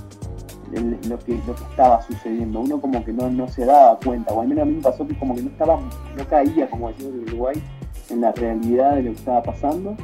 lo, 0.72 1.18
que, 1.20 1.40
lo 1.48 1.56
que 1.56 1.64
estaba 1.70 2.02
sucediendo, 2.02 2.60
uno 2.60 2.82
como 2.82 3.04
que 3.04 3.14
no, 3.14 3.30
no 3.30 3.48
se 3.48 3.66
daba 3.66 3.98
cuenta, 4.00 4.34
o 4.34 4.42
al 4.42 4.48
menos 4.48 4.64
a 4.64 4.66
mí 4.66 4.74
me 4.76 4.82
pasó 4.82 5.08
que 5.08 5.18
como 5.18 5.36
que 5.36 5.44
no 5.44 5.50
estaba, 5.50 5.80
no 5.80 6.28
caía, 6.30 6.70
como 6.70 6.90
decimos 6.90 7.14
en 7.14 7.22
Uruguay, 7.22 7.64
en 8.10 8.22
la 8.22 8.32
realidad 8.34 8.96
de 8.96 9.04
lo 9.04 9.12
que 9.12 9.18
estaba 9.18 9.44
pasando. 9.44 9.96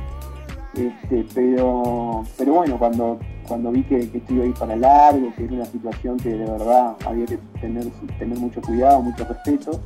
Este, 0.75 1.25
pero, 1.35 2.23
pero 2.35 2.53
bueno, 2.53 2.79
cuando, 2.79 3.19
cuando 3.47 3.71
vi 3.71 3.83
que, 3.83 4.09
que 4.09 4.17
esto 4.17 4.33
iba 4.33 4.43
a 4.43 4.47
ir 4.47 4.53
para 4.55 4.75
largo, 4.75 5.31
que 5.35 5.43
era 5.43 5.53
una 5.53 5.65
situación 5.65 6.17
que 6.17 6.29
de 6.29 6.45
verdad 6.45 6.95
había 7.05 7.25
que 7.25 7.37
tener, 7.61 7.85
tener 8.17 8.37
mucho 8.39 8.59
cuidado, 8.61 9.01
mucho 9.01 9.23
respeto, 9.23 9.79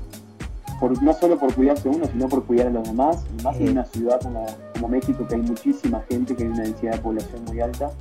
no 1.02 1.14
solo 1.14 1.38
por 1.38 1.54
cuidarse 1.54 1.90
uno, 1.90 2.06
sino 2.06 2.30
por 2.30 2.46
cuidar 2.46 2.68
a 2.68 2.70
los 2.70 2.88
demás, 2.88 3.26
y 3.38 3.44
más 3.44 3.58
en 3.58 3.70
una 3.70 3.86
ciudad 3.86 4.22
como, 4.22 4.46
como, 4.74 4.88
México, 4.88 5.28
que 5.28 5.36
hay 5.36 5.42
muchísima 5.42 6.02
gente, 6.10 6.36
que 6.36 6.44
hay 6.44 6.50
una 6.50 6.64
densidad 6.64 6.94
de 6.94 7.00
población 7.00 7.46
muy 7.46 7.60
alta. 7.60 7.92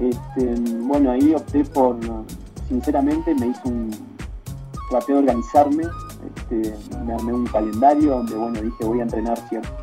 Este, 0.00 0.54
bueno, 0.80 1.10
ahí 1.10 1.34
opté 1.34 1.64
por, 1.64 1.96
sinceramente, 2.68 3.34
me 3.34 3.48
hice 3.48 3.60
un, 3.68 3.90
traté 4.90 5.12
de 5.12 5.18
organizarme, 5.18 5.84
este, 6.36 6.74
me 7.04 7.14
armé 7.14 7.34
un 7.34 7.46
calendario 7.46 8.16
donde, 8.16 8.34
bueno, 8.34 8.60
dije 8.60 8.84
voy 8.84 9.00
a 9.00 9.02
entrenar 9.02 9.38
ciertas 9.48 9.81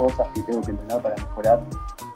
cosas 0.00 0.28
que 0.34 0.42
tengo 0.42 0.62
que 0.62 0.70
entrenar 0.70 1.02
para 1.02 1.14
mejorar 1.16 1.60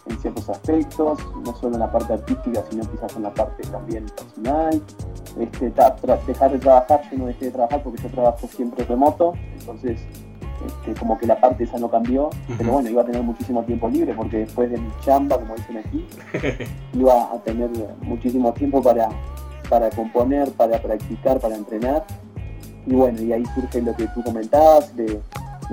en 0.07 0.19
ciertos 0.19 0.49
aspectos, 0.49 1.19
no 1.45 1.55
solo 1.57 1.75
en 1.75 1.81
la 1.81 1.93
parte 1.93 2.15
artística, 2.15 2.63
sino 2.71 2.83
quizás 2.91 3.15
en 3.17 3.23
la 3.23 3.35
parte 3.35 3.63
también 3.65 4.07
personal. 4.07 4.83
Este, 5.39 5.71
dejar 6.27 6.53
de 6.53 6.59
trabajar, 6.59 7.03
yo 7.11 7.19
no 7.19 7.27
dejé 7.27 7.47
de 7.47 7.51
trabajar 7.51 7.83
porque 7.83 8.03
yo 8.03 8.09
trabajo 8.09 8.47
siempre 8.47 8.85
remoto, 8.85 9.35
entonces 9.59 10.01
este, 10.67 10.99
como 10.99 11.19
que 11.19 11.27
la 11.27 11.39
parte 11.41 11.65
esa 11.65 11.79
no 11.79 11.91
cambió, 11.91 12.31
pero 12.57 12.73
bueno, 12.73 12.89
iba 12.89 13.03
a 13.03 13.05
tener 13.05 13.23
muchísimo 13.23 13.63
tiempo 13.65 13.89
libre 13.89 14.15
porque 14.15 14.39
después 14.39 14.71
de 14.71 14.79
mi 14.79 14.91
chamba, 15.05 15.39
como 15.39 15.55
dicen 15.55 15.79
aquí, 15.79 16.07
iba 16.95 17.33
a 17.33 17.39
tener 17.41 17.71
muchísimo 18.01 18.53
tiempo 18.53 18.83
para, 18.83 19.09
para 19.69 19.91
componer, 19.91 20.51
para 20.53 20.81
practicar, 20.81 21.39
para 21.41 21.57
entrenar. 21.57 22.05
Y 22.87 22.95
bueno, 22.95 23.21
y 23.23 23.33
ahí 23.33 23.45
surge 23.55 23.83
lo 23.83 23.95
que 23.95 24.07
tú 24.09 24.23
comentabas, 24.23 24.95
de, 24.97 25.21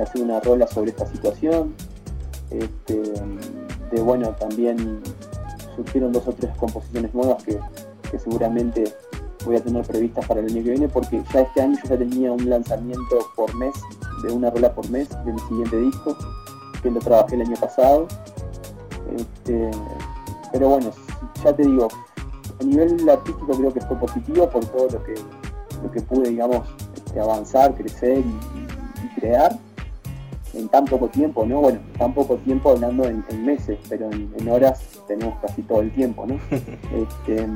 hacer 0.02 0.22
una 0.22 0.40
rola 0.40 0.68
sobre 0.68 0.92
esta 0.92 1.06
situación. 1.06 1.76
Este, 2.52 3.02
de 3.92 4.02
bueno, 4.02 4.30
también 4.36 5.02
surgieron 5.76 6.12
dos 6.12 6.28
o 6.28 6.34
tres 6.34 6.56
composiciones 6.58 7.14
nuevas 7.14 7.44
que, 7.44 7.60
seguramente 8.20 8.94
voy 9.46 9.56
a 9.56 9.64
tener 9.64 9.84
previstas 9.86 10.26
para 10.28 10.42
el 10.42 10.48
año 10.48 10.64
que 10.64 10.72
viene 10.72 10.88
porque 10.90 11.24
ya 11.34 11.42
este 11.42 11.62
año 11.62 11.78
yo 11.82 11.90
ya 11.90 11.98
tenía 11.98 12.32
un 12.32 12.50
lanzamiento 12.50 13.20
por 13.36 13.56
mes, 13.56 13.74
de 14.24 14.34
una 14.34 14.52
rola 14.52 14.74
por 14.76 14.88
mes 14.90 15.10
de 15.26 15.34
mi 15.34 15.40
siguiente 15.40 15.78
disco, 15.78 16.16
que 16.84 16.92
lo 16.92 17.00
trabajé 17.00 17.36
el 17.36 17.42
año 17.42 17.56
pasado. 17.56 18.08
Este, 19.16 19.72
pero 20.52 20.70
bueno, 20.70 20.92
ya 21.44 21.56
te 21.56 21.64
digo, 21.64 21.88
a 22.60 22.64
nivel 22.64 23.10
artístico 23.10 23.52
creo 23.54 23.74
que 23.74 23.82
fue 23.82 23.98
positivo 23.98 24.50
por 24.50 24.66
todo 24.66 24.90
lo 24.90 25.04
que, 25.04 25.16
lo 25.82 25.92
que 25.92 26.02
pude, 26.02 26.30
digamos, 26.30 26.68
este, 26.96 27.20
avanzar, 27.20 27.74
crecer 27.76 28.20
y, 28.20 29.20
crear 29.20 29.58
en 30.54 30.68
tan 30.70 30.86
poco 30.86 31.08
tiempo, 31.08 31.46
¿no? 31.46 31.62
Bueno, 31.62 31.80
tan 31.98 32.14
poco 32.14 32.36
tiempo 32.38 32.72
hablando 32.72 33.06
en, 33.06 33.24
meses, 33.46 33.80
pero 33.90 34.10
en, 34.12 34.50
horas 34.50 35.02
tenemos 35.08 35.40
casi 35.40 35.62
todo 35.64 35.82
el 35.82 35.92
tiempo, 35.92 36.26
¿no? 36.26 36.36
Este, 36.94 37.48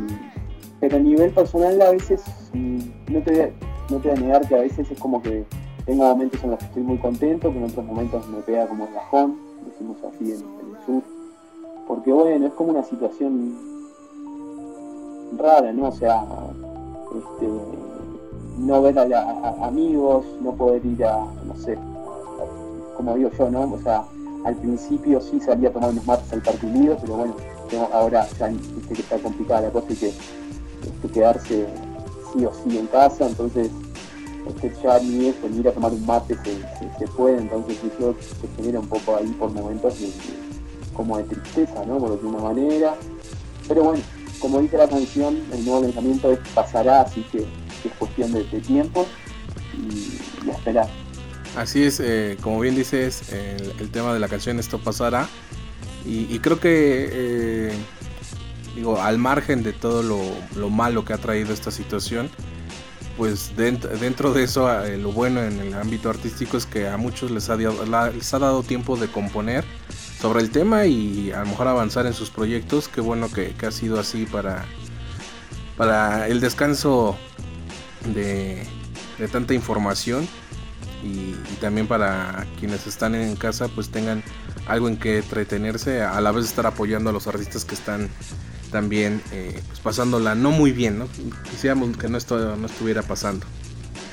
pero 0.80 0.98
a 0.98 1.00
nivel 1.00 1.32
personal 1.32 1.82
a 1.82 1.92
veces, 1.92 2.24
mm, 2.54 2.80
no 3.12 3.22
te, 3.22 3.32
voy 3.32 3.42
a, 3.42 3.50
no 3.90 3.98
te 3.98 4.10
voy 4.10 4.18
a 4.18 4.22
negar 4.22 4.48
que 4.48 4.56
a 4.56 4.62
veces 4.62 4.90
es 4.92 5.00
como 5.00 5.22
que 5.22 5.46
tengo 5.86 6.04
momentos 6.04 6.44
en 6.44 6.52
los 6.52 6.60
que 6.60 6.66
estoy 6.66 6.84
muy 6.84 6.98
contento, 6.98 7.52
que 7.52 7.58
en 7.58 7.64
otros 7.66 7.86
momentos 7.86 8.28
me 8.28 8.42
pega 8.42 8.68
como 8.68 8.86
el 8.88 8.94
bajón, 8.94 9.38
decimos 9.66 9.98
así 10.04 10.32
en, 10.32 10.40
el 10.40 10.86
sur, 10.86 11.04
porque 11.88 12.12
bueno, 12.12 12.48
es 12.48 12.54
como 12.54 12.72
una 12.72 12.84
situación 12.84 13.56
rara, 15.38 15.72
¿no? 15.74 15.90
O 15.90 15.92
sea, 15.92 16.26
este, 17.16 17.48
no 18.58 18.82
ver 18.82 18.98
a, 18.98 19.66
amigos, 19.66 20.26
no 20.42 20.54
poder 20.54 20.86
ir 20.86 21.06
a, 21.06 21.26
no 21.46 21.56
sé, 21.56 21.78
como 22.96 23.16
digo 23.16 23.30
yo, 23.38 23.50
¿no? 23.50 23.74
O 23.74 23.80
sea, 23.80 24.06
al 24.46 24.56
principio 24.56 25.22
sí 25.22 25.40
salía 25.40 25.70
a 25.70 25.74
tomar 25.74 25.92
unos 25.92 26.06
mates 26.06 26.32
al 26.32 26.42
Parque 26.42 26.66
Unido, 26.66 26.98
pero 27.02 27.16
bueno, 27.16 27.36
ahora 27.94 28.28
ya 28.40 28.48
viste 28.48 28.94
que 28.94 29.02
está 29.02 29.18
complicada 29.18 29.62
la 29.62 29.70
cosa 29.72 29.88
y 29.92 29.96
que 29.96 30.14
quedarse 31.14 31.68
sí 32.34 32.46
o 32.46 32.52
sí 32.54 32.78
en 32.78 32.88
casa, 32.88 33.28
entonces 33.28 33.70
este, 34.48 34.72
ya 34.84 35.00
ni 35.00 35.28
eso, 35.28 35.50
ni 35.50 35.60
ir 35.60 35.68
a 35.68 35.72
tomar 35.72 35.92
un 35.92 36.06
mate 36.06 36.36
se, 36.36 37.08
puede, 37.08 37.38
entonces 37.38 37.78
eso 37.84 38.16
se 38.20 38.48
genera 38.56 38.80
un 38.80 38.88
poco 38.88 39.16
ahí 39.16 39.28
por 39.40 39.52
momentos 39.52 39.96
como 40.94 41.18
de 41.18 41.24
tristeza, 41.24 41.84
¿no? 41.86 41.98
Por 41.98 42.12
alguna 42.12 42.40
manera. 42.40 42.96
Pero 43.68 43.84
bueno, 43.84 44.04
como 44.40 44.60
dice 44.60 44.78
la 44.78 44.88
canción, 44.88 45.42
el 45.52 45.66
nuevo 45.66 45.82
lanzamiento 45.82 46.38
pasará, 46.54 47.02
así 47.02 47.24
que, 47.32 47.40
es 47.40 47.92
cuestión 48.00 48.32
de, 48.32 48.44
tiempo 48.62 49.06
y, 49.78 50.50
esperar. 50.50 50.88
Así 51.56 51.84
es, 51.84 52.00
eh, 52.00 52.38
como 52.42 52.60
bien 52.60 52.76
dices, 52.76 53.32
el, 53.32 53.90
tema 53.90 54.14
de 54.14 54.20
la 54.20 54.28
canción 54.28 54.60
Esto 54.60 54.80
pasará. 54.80 55.28
Y, 56.06 56.38
creo 56.38 56.60
que 56.60 57.10
eh, 57.12 57.74
digo, 58.76 59.02
al 59.02 59.18
margen 59.18 59.64
de 59.64 59.74
todo 59.74 60.04
lo, 60.04 60.70
malo 60.70 61.04
que 61.04 61.14
ha 61.14 61.18
traído 61.18 61.52
esta 61.52 61.72
situación, 61.72 62.30
pues 63.18 63.56
dentro, 63.56 64.34
de 64.34 64.44
eso 64.44 64.84
eh, 64.84 64.98
lo 64.98 65.12
bueno 65.12 65.42
en 65.42 65.58
el 65.60 65.74
ámbito 65.74 66.10
artístico 66.10 66.58
es 66.58 66.66
que 66.68 66.88
a 66.88 66.98
muchos 66.98 67.32
les 67.32 67.50
ha, 67.50 67.56
les 67.56 68.34
ha 68.34 68.40
dado 68.40 68.62
tiempo 68.62 68.98
de 68.98 69.08
componer 69.08 69.64
sobre 70.20 70.42
el 70.42 70.52
tema 70.52 70.86
y 70.86 71.32
a 71.32 71.40
lo 71.40 71.48
mejor 71.48 71.68
avanzar 71.68 72.06
en 72.06 72.14
sus 72.14 72.30
proyectos. 72.30 72.88
Qué 72.88 73.02
bueno 73.02 73.32
que, 73.32 73.54
ha 73.66 73.72
sido 73.72 74.00
así 74.00 74.26
para, 74.26 74.66
para 75.78 76.28
el 76.28 76.40
descanso 76.40 77.18
de, 78.14 78.66
tanta 79.32 79.54
información. 79.54 80.28
Y, 81.06 81.36
también 81.62 81.88
para 81.88 82.46
quienes 82.60 82.86
están 82.88 83.16
en 83.16 83.36
casa 83.36 83.68
pues 83.70 83.90
tengan 83.90 84.24
algo 84.68 84.90
en 84.90 84.98
que 84.98 85.20
entretenerse 85.20 86.02
a 86.02 86.20
la 86.20 86.32
vez 86.32 86.46
estar 86.46 86.66
apoyando 86.66 87.12
a 87.12 87.14
los 87.14 87.28
artistas 87.28 87.64
que 87.64 87.76
están 87.76 88.10
también 88.72 89.22
eh, 89.32 89.62
pues 89.68 89.80
pasándola 89.80 90.36
no 90.36 90.52
muy 90.52 90.72
bien, 90.72 91.00
¿no? 91.00 91.08
Quisiéramos 91.50 91.96
que 91.98 92.10
no, 92.10 92.18
esto, 92.18 92.56
no 92.56 92.66
estuviera 92.66 93.04
pasando. 93.04 93.46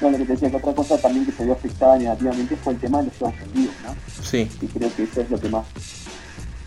Bueno, 0.01 0.19
lo 0.19 0.25
que 0.25 0.29
te 0.29 0.33
decía 0.35 0.51
que 0.51 0.57
otra 0.57 0.75
cosa 0.75 0.99
también 0.99 1.27
que 1.27 1.33
se 1.33 1.45
vio 1.45 1.55
afectada 1.55 1.99
negativamente 1.99 2.57
fue 2.57 2.75
el 2.75 2.79
tema 2.79 2.99
de 2.99 3.05
los 3.07 3.17
Juegos 3.17 3.37
¿no? 3.55 3.97
Sí. 4.23 4.49
Y 4.61 4.67
creo 4.67 4.95
que 4.95 5.05
eso 5.05 5.21
es 5.21 5.31
lo 5.31 5.41
que 5.41 5.49
más 5.49 5.67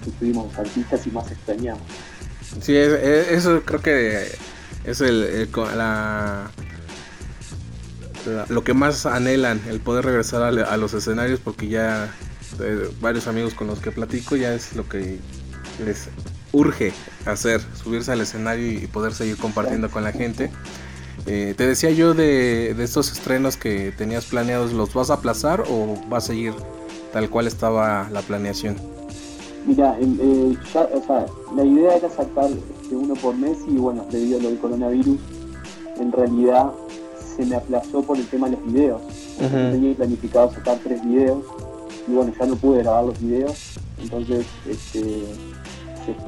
estuvimos 0.06 0.58
artistas 0.58 1.06
y 1.06 1.12
más 1.12 1.32
extrañamos. 1.32 1.84
Sí, 2.62 2.76
eso 2.76 3.62
creo 3.64 3.82
que 3.82 4.28
es 4.86 5.02
el, 5.02 5.50
la, 5.76 6.50
lo 8.50 8.64
que 8.64 8.74
más 8.74 9.06
anhelan, 9.06 9.62
el 9.68 9.80
poder 9.80 10.06
regresar 10.06 10.42
a, 10.42 10.78
los 10.78 10.94
escenarios 10.94 11.40
porque 11.40 11.68
ya 11.68 12.14
eh, 12.60 12.90
varios 13.02 13.28
amigos 13.28 13.54
con 13.54 13.68
los 13.68 13.80
que 13.80 13.92
platico 13.92 14.36
ya 14.36 14.54
es 14.54 14.76
lo 14.76 14.88
que 14.88 15.20
les 15.84 16.10
urge 16.52 16.94
hacer, 17.26 17.62
subirse 17.76 18.12
al 18.12 18.22
escenario 18.22 18.72
y 18.72 18.88
poder 18.88 19.14
seguir 19.14 19.38
compartiendo 19.38 19.90
con 19.90 20.04
la 20.04 20.12
gente. 20.12 20.52
Eh, 21.28 21.54
te 21.58 21.68
decía 21.68 21.92
yo 21.92 22.14
de, 22.14 22.72
estos 22.84 23.12
estrenos 23.12 23.58
que 23.58 23.92
tenías 23.92 24.26
planeados, 24.26 24.74
¿los 24.74 24.94
vas 24.94 25.10
a 25.10 25.16
aplazar 25.16 25.64
o 25.68 25.98
va 26.12 26.18
a 26.18 26.22
seguir 26.22 26.54
tal 27.12 27.30
cual 27.30 27.48
estaba 27.48 28.10
la 28.12 28.22
planeación? 28.22 28.76
Mira, 29.66 29.98
la 31.56 31.66
idea 31.66 31.96
era 31.96 32.10
sacar 32.10 32.52
este, 32.52 32.96
uno 32.96 33.16
por 33.16 33.36
mes 33.36 33.58
y 33.68 33.78
bueno, 33.78 34.06
debido 34.12 34.38
a 34.40 34.44
lo 34.44 34.50
del 34.50 34.60
coronavirus, 34.60 35.18
en 35.98 36.12
realidad 36.12 36.72
se 37.36 37.46
me 37.46 37.56
aplazó 37.56 38.02
por 38.02 38.18
el 38.18 38.28
tema 38.28 38.50
de 38.50 38.56
los 38.58 38.66
videos. 38.66 39.02
Tenía 39.38 39.96
planificado 39.96 40.52
sacar 40.52 40.78
tres 40.84 41.04
videos 41.04 41.44
y 42.08 42.12
bueno, 42.14 42.32
ya 42.40 42.46
no 42.46 42.56
pude 42.56 42.84
grabar 42.84 43.06
los 43.06 43.20
videos, 43.20 43.80
entonces 44.02 44.46
este, 44.70 45.24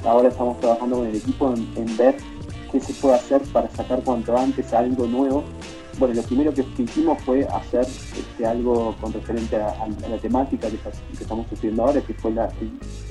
ahora 0.04 0.30
estamos 0.30 0.60
trabajando 0.60 0.98
con 0.98 1.08
el 1.08 1.16
equipo 1.16 1.54
en, 1.54 1.98
ver 1.98 2.16
qué 2.72 2.80
se 2.80 2.94
puede 2.94 3.16
hacer 3.16 3.42
para 3.54 3.70
sacar 3.70 4.02
cuanto 4.04 4.36
antes 4.38 4.74
algo 4.74 5.06
nuevo. 5.06 5.44
Bueno, 6.00 6.14
lo 6.16 6.22
primero 6.24 6.54
que, 6.54 6.64
hicimos 6.78 7.22
fue 7.24 7.46
hacer 7.46 7.82
este, 7.82 8.46
algo 8.46 8.96
con 9.02 9.14
referente 9.14 9.56
a, 9.56 9.88
la 10.10 10.18
temática 10.18 10.68
que, 10.70 10.78
estamos 11.20 11.48
sufriendo 11.48 11.84
ahora, 11.84 12.02
que 12.02 12.14
fue 12.14 12.32
la, 12.32 12.50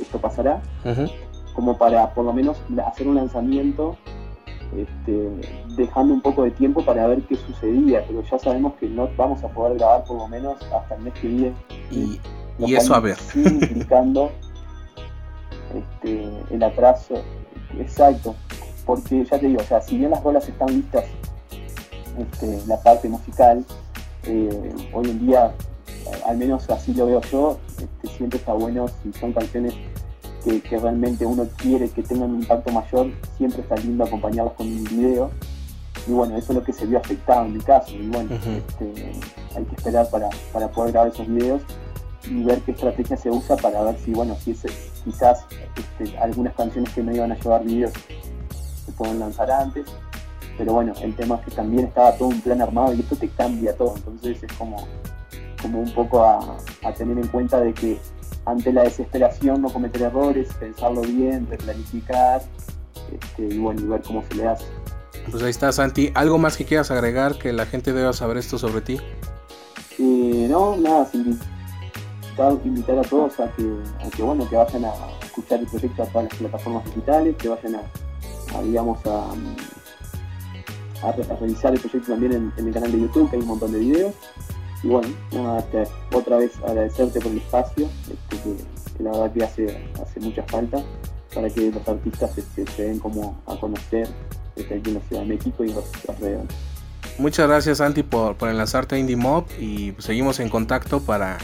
esto 0.01 0.21
pasará, 0.21 0.63
como 1.55 1.77
para 1.79 2.13
por 2.15 2.25
lo 2.25 2.33
menos 2.33 2.59
hacer 2.87 3.09
un 3.09 3.17
lanzamiento 3.17 3.97
este, 4.75 5.31
dejando 5.77 6.15
un 6.15 6.21
poco 6.21 6.45
de 6.45 6.51
tiempo 6.51 6.85
para 6.85 7.07
ver 7.07 7.23
qué 7.23 7.37
sucedía, 7.37 8.05
pero 8.07 8.23
ya 8.23 8.39
sabemos 8.39 8.75
que 8.75 8.89
no 8.89 9.09
vamos 9.17 9.43
a 9.45 9.49
poder 9.49 9.79
grabar 9.79 10.05
por 10.05 10.19
lo 10.19 10.29
menos 10.29 10.57
hasta 10.73 10.95
el 10.97 11.03
mes 11.03 11.15
que 11.15 11.29
viene. 11.29 11.55
Y, 11.91 12.21
eso 12.75 12.95
a 12.95 13.01
ver. 13.01 13.19
implicando 13.35 14.33
este, 15.75 16.29
el 16.51 16.63
atraso, 16.63 17.15
exacto, 17.79 18.35
porque 18.85 19.25
ya 19.25 19.39
te 19.39 19.47
digo, 19.47 19.61
o 19.61 19.65
sea, 19.65 19.81
si 19.81 19.99
bien 19.99 20.11
las 20.11 20.23
rolas 20.23 20.49
están 20.49 20.69
listas, 20.69 21.05
este, 22.19 22.67
la 22.67 22.81
parte 22.83 23.09
musical, 23.09 23.65
eh, 24.25 24.75
hoy 24.93 25.11
en 25.11 25.27
día, 25.27 25.53
al 26.27 26.39
menos 26.39 26.69
así 26.71 26.95
lo 26.95 27.07
veo 27.07 27.21
yo, 27.23 27.59
este, 27.79 28.17
siempre 28.17 28.39
está 28.39 28.53
bueno 28.53 28.87
si 28.89 29.13
son 29.13 29.33
canciones 29.33 29.75
que, 30.61 30.79
realmente 30.79 31.27
uno 31.27 31.47
quiere 31.57 31.89
que 31.91 32.03
tengan 32.03 32.31
un 32.31 32.41
impacto 32.43 32.73
mayor, 32.73 33.11
siempre 33.37 33.63
está 33.63 33.77
lindo 33.77 34.05
acompañarlos 34.05 34.55
con 34.55 34.67
un 34.67 34.85
video. 34.85 35.31
Y 36.07 36.13
bueno, 36.13 36.37
eso 36.37 36.53
es 36.53 36.59
lo 36.59 36.65
que 36.65 36.73
se 36.73 36.87
vio 36.87 36.99
afectado 36.99 37.47
en 37.47 37.55
mi 37.55 37.61
caso. 37.61 37.93
Y 37.95 38.07
bueno, 38.09 38.35
este, 38.35 39.13
hay 39.57 39.65
que 39.65 39.75
esperar 39.75 40.09
para, 40.11 40.29
para 40.53 40.69
poder 40.71 40.93
grabar 40.93 41.11
esos 41.13 41.27
videos 41.27 41.63
y 42.31 42.43
ver 42.43 42.61
qué 42.61 42.73
estrategia 42.73 43.17
se 43.17 43.31
usa 43.31 43.57
para 43.57 43.83
ver 43.83 43.97
si, 43.99 44.13
bueno, 44.13 44.37
si 44.37 44.53
es, 44.53 44.63
quizás 45.05 45.45
este, 45.77 46.17
algunas 46.19 46.55
canciones 46.55 46.93
que 46.93 47.03
no 47.03 47.15
iban 47.15 47.33
a 47.33 47.37
llevar 47.37 47.65
videos 47.65 47.93
se 48.85 48.93
pueden 48.93 49.19
lanzar 49.19 49.51
antes. 49.51 49.87
Pero 50.57 50.73
bueno, 50.73 50.95
el 51.03 51.15
tema 51.15 51.37
es 51.37 51.41
que 51.43 51.51
también 51.51 51.87
estaba 51.87 52.13
todo 52.13 52.29
un 52.29 52.41
plan 52.41 52.63
armado 52.63 52.95
y 52.95 53.01
esto 53.01 53.17
te 53.17 53.29
cambia 53.29 53.77
todo. 53.77 53.95
Entonces 53.97 54.43
es 54.43 54.53
como, 54.55 54.87
como 55.61 55.81
un 55.81 55.93
poco 55.93 56.25
a, 56.25 56.57
tener 56.97 57.19
en 57.19 57.29
cuenta 57.29 57.61
de 57.61 57.75
que 57.75 57.99
ante 58.47 58.73
la 58.73 58.85
desesperación 58.85 59.63
no 59.63 59.69
cometer 59.71 60.03
errores, 60.03 60.49
pensarlo 60.59 61.03
bien, 61.03 61.47
planificar 61.47 62.43
este, 63.13 63.55
y 63.55 63.59
bueno, 63.59 63.81
y 63.83 63.85
ver 63.85 64.03
cómo 64.03 64.25
se 64.29 64.35
le 64.37 64.49
hace. 64.49 64.65
Pues 65.31 65.43
ahí 65.43 65.51
está 65.51 65.73
Santi. 65.73 66.13
¿Algo 66.15 66.39
más 66.39 66.57
que 66.57 66.65
quieras 66.65 66.91
agregar 66.91 67.37
que 67.39 67.53
la 67.53 67.67
gente 67.67 67.93
deba 67.93 68.13
saber 68.13 68.37
esto 68.39 68.59
sobre 68.59 68.81
ti? 68.81 69.01
Eh, 69.99 70.47
no, 70.49 70.77
nada, 70.77 71.07
sin 71.07 71.39
invitar 72.65 72.99
a 72.99 73.03
todos 73.03 73.41
a 73.41 73.51
que, 73.53 73.65
que, 74.15 74.23
bueno, 74.23 74.49
que 74.49 74.57
vayan 74.57 74.85
a 74.85 74.93
escuchar 75.25 75.61
el 75.61 75.67
proyecto 75.67 76.03
a 76.03 76.07
todas 76.07 76.29
las 76.29 76.39
plataformas 76.39 76.85
digitales, 76.85 77.37
que 77.37 77.49
vayan 77.49 77.77
a, 77.77 78.63
digamos, 78.63 78.99
a, 79.07 79.35
revisar 81.41 81.75
el 81.75 81.81
proyecto 81.81 82.13
también 82.13 82.53
en, 82.57 82.67
el 82.67 82.73
canal 82.73 82.93
de 82.93 83.01
YouTube, 83.01 83.31
que 83.31 83.37
hay 83.37 83.43
un 83.43 83.49
montón 83.49 83.73
de 83.73 83.79
videos. 83.79 84.15
Y 84.87 84.89
bueno, 84.89 85.09
otra 86.13 86.37
vez 86.37 86.53
agradecerte 86.65 87.19
por 87.19 87.33
el 87.33 87.39
espacio, 87.39 87.89
este, 88.09 88.37
que, 88.97 89.03
la 89.03 89.11
verdad 89.11 89.33
que 89.33 89.43
hace, 89.43 89.91
hace 90.01 90.21
mucha 90.21 90.45
falta 90.45 90.81
para 91.35 91.51
que 91.51 91.73
los 91.73 91.89
artistas 91.89 92.39
este, 92.39 92.65
se 92.69 92.85
den 92.85 93.01
como 93.01 93.37
a 93.47 93.59
conocer 93.59 94.09
este, 94.55 94.77
aquí 94.77 94.91
en 94.91 94.95
la 94.95 95.01
Ciudad 95.01 95.23
de 95.23 95.29
México 95.29 95.65
y 95.65 95.73
los 95.73 95.87
alrededores. 96.09 96.55
Muchas 97.19 97.49
gracias 97.49 97.79
Santi 97.79 98.05
por, 98.05 98.37
por 98.37 98.49
enlazarte 98.49 98.95
a 98.95 98.99
Indie 98.99 99.17
Mob 99.17 99.47
y 99.59 99.93
seguimos 99.99 100.39
en 100.39 100.51
contacto 100.51 101.01
para 101.01 101.39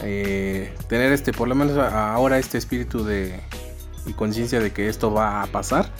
eh, 0.00 0.72
tener 0.88 1.10
este, 1.10 1.32
por 1.32 1.48
lo 1.48 1.56
menos 1.56 1.76
ahora 1.76 2.38
este 2.38 2.58
espíritu 2.58 3.02
de 3.02 3.40
y 4.06 4.12
conciencia 4.12 4.60
de 4.60 4.72
que 4.72 4.88
esto 4.88 5.12
va 5.12 5.42
a 5.42 5.46
pasar 5.48 5.90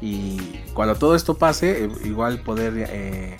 y 0.00 0.38
cuando 0.72 0.94
todo 0.94 1.16
esto 1.16 1.34
pase, 1.36 1.84
eh, 1.84 1.88
igual 2.04 2.42
poder 2.42 2.74
eh, 2.76 3.38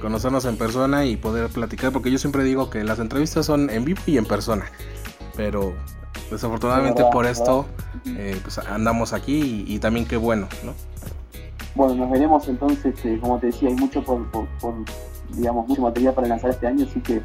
conocernos 0.00 0.44
en 0.44 0.56
persona 0.56 1.04
y 1.04 1.16
poder 1.16 1.48
platicar, 1.48 1.92
porque 1.92 2.10
yo 2.10 2.18
siempre 2.18 2.44
digo 2.44 2.70
que 2.70 2.84
las 2.84 2.98
entrevistas 2.98 3.46
son 3.46 3.70
en 3.70 3.84
vivo 3.84 4.00
y 4.06 4.18
en 4.18 4.24
persona, 4.24 4.66
pero 5.36 5.72
desafortunadamente 6.30 7.04
por 7.12 7.26
esto 7.26 7.66
pues 8.42 8.58
andamos 8.58 9.12
aquí 9.12 9.64
y, 9.66 9.78
también 9.78 10.06
qué 10.06 10.16
bueno, 10.16 10.48
¿no? 10.64 10.72
Bueno, 11.74 11.94
nos 11.94 12.10
veremos 12.10 12.48
entonces, 12.48 12.94
como 13.20 13.38
te 13.38 13.46
decía, 13.48 13.68
hay 13.68 13.74
mucho 13.74 14.02
por, 14.02 14.26
digamos, 15.30 15.68
mucho 15.68 15.82
material 15.82 16.14
para 16.14 16.26
lanzar 16.28 16.50
este 16.50 16.66
año, 16.66 16.86
así 16.88 17.00
que 17.00 17.22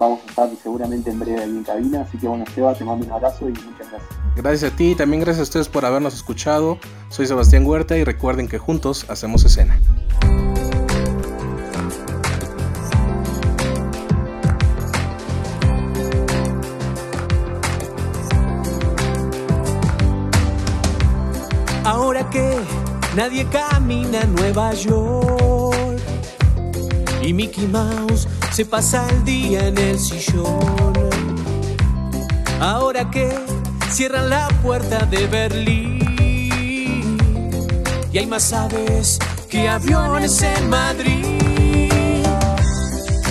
vamos 0.00 0.20
a 0.24 0.30
estar 0.30 0.50
seguramente 0.62 1.10
en 1.10 1.20
breve 1.20 1.42
ahí 1.42 1.50
en 1.50 1.62
cabina. 1.62 2.00
Así 2.02 2.18
que 2.18 2.26
bueno, 2.26 2.44
Seba, 2.54 2.74
te 2.74 2.84
mando 2.84 3.06
un 3.06 3.12
abrazo 3.12 3.48
y 3.48 3.52
muchas 3.52 3.90
gracias. 3.90 4.02
Gracias 4.36 4.72
a 4.72 4.76
ti 4.76 4.92
y 4.92 4.94
también 4.94 5.20
gracias 5.20 5.40
a 5.40 5.42
ustedes 5.42 5.68
por 5.68 5.84
habernos 5.84 6.14
escuchado. 6.14 6.78
Soy 7.10 7.26
Sebastián 7.26 7.66
Huerta 7.66 7.96
y 7.96 8.04
recuerden 8.04 8.48
que 8.48 8.58
juntos 8.58 9.06
hacemos 9.08 9.44
escena. 9.44 9.78
Nadie 23.14 23.46
camina 23.46 24.20
en 24.20 24.34
Nueva 24.34 24.72
York 24.74 26.00
y 27.22 27.32
Mickey 27.32 27.66
Mouse 27.66 28.28
se 28.52 28.64
pasa 28.64 29.06
el 29.10 29.24
día 29.24 29.66
en 29.68 29.78
el 29.78 29.98
sillón. 29.98 30.92
Ahora 32.60 33.10
que 33.10 33.30
cierran 33.90 34.30
la 34.30 34.48
puerta 34.62 35.06
de 35.06 35.26
Berlín 35.26 36.00
y 38.12 38.18
hay 38.18 38.26
más 38.26 38.52
aves 38.52 39.18
que 39.48 39.68
aviones 39.68 40.42
en 40.42 40.68
Madrid. 40.68 41.40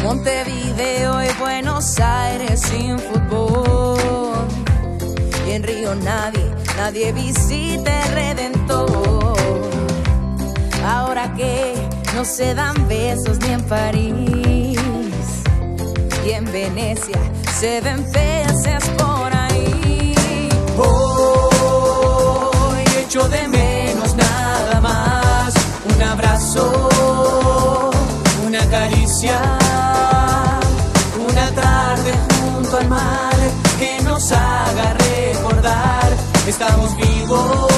Montevideo 0.03 1.23
y 1.23 1.39
Buenos 1.39 1.99
Aires 1.99 2.61
sin 2.61 2.97
fútbol. 2.97 4.47
Y 5.47 5.51
en 5.51 5.63
Río 5.63 5.95
nadie, 5.95 6.49
nadie 6.77 7.11
visita 7.11 8.05
el 8.05 8.13
Redentor. 8.13 9.28
Ahora 10.89 11.31
que 11.35 11.75
no 12.15 12.25
se 12.25 12.55
dan 12.55 12.87
besos 12.87 13.37
ni 13.41 13.53
en 13.53 13.61
París 13.61 14.79
y 16.25 16.31
en 16.31 16.45
Venecia 16.51 17.19
se 17.59 17.79
ven 17.81 18.03
peces 18.11 18.89
por 18.97 19.31
ahí. 19.31 20.49
Hoy 20.79 21.23
echo 23.03 23.29
de 23.29 23.47
menos 23.47 24.15
nada 24.15 24.81
más 24.81 25.53
un 25.93 26.01
abrazo, 26.01 26.99
una 28.47 28.65
caricia, 28.71 29.39
una 31.29 31.51
tarde 31.51 32.13
junto 32.41 32.77
al 32.77 32.89
mar 32.89 33.35
que 33.77 34.01
nos 34.01 34.31
haga 34.31 34.95
recordar 34.95 36.09
estamos 36.47 36.95
vivos. 36.97 37.68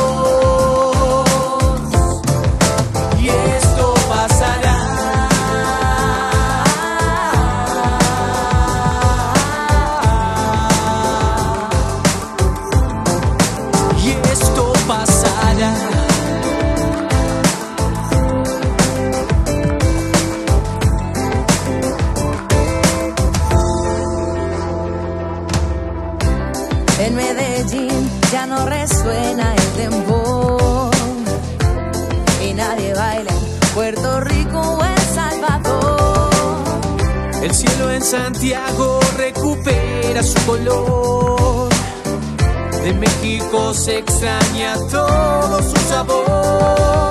Se 43.84 43.98
extraña 43.98 44.76
todo 44.91 45.60
su 45.63 45.76
sabor. 45.89 47.10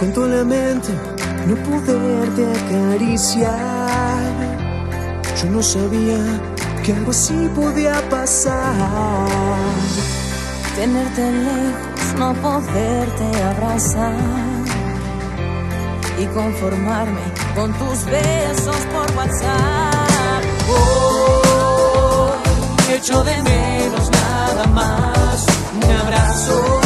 Con 0.00 0.30
la 0.36 0.44
mente 0.44 0.92
no 1.46 1.54
poderte 1.70 2.42
acariciar. 2.58 3.52
Yo 5.40 5.50
no 5.50 5.62
sabía 5.62 6.18
que 6.82 6.92
algo 6.92 7.12
así 7.12 7.48
podía 7.54 7.94
pasar. 8.10 9.28
Tenerte 10.74 11.30
lejos, 11.30 12.14
no 12.18 12.34
poderte 12.42 13.42
abrazar. 13.44 14.16
Y 16.18 16.26
conformarme 16.26 17.22
con 17.54 17.72
tus 17.74 18.04
besos 18.06 18.80
por 18.92 19.16
WhatsApp. 19.16 20.42
Oh, 20.68 22.32
echo 22.92 23.22
de 23.22 23.36
menos 23.42 23.61
nada 24.62 24.66
más. 24.68 25.46
Un 25.74 25.90
abrazo. 25.90 26.81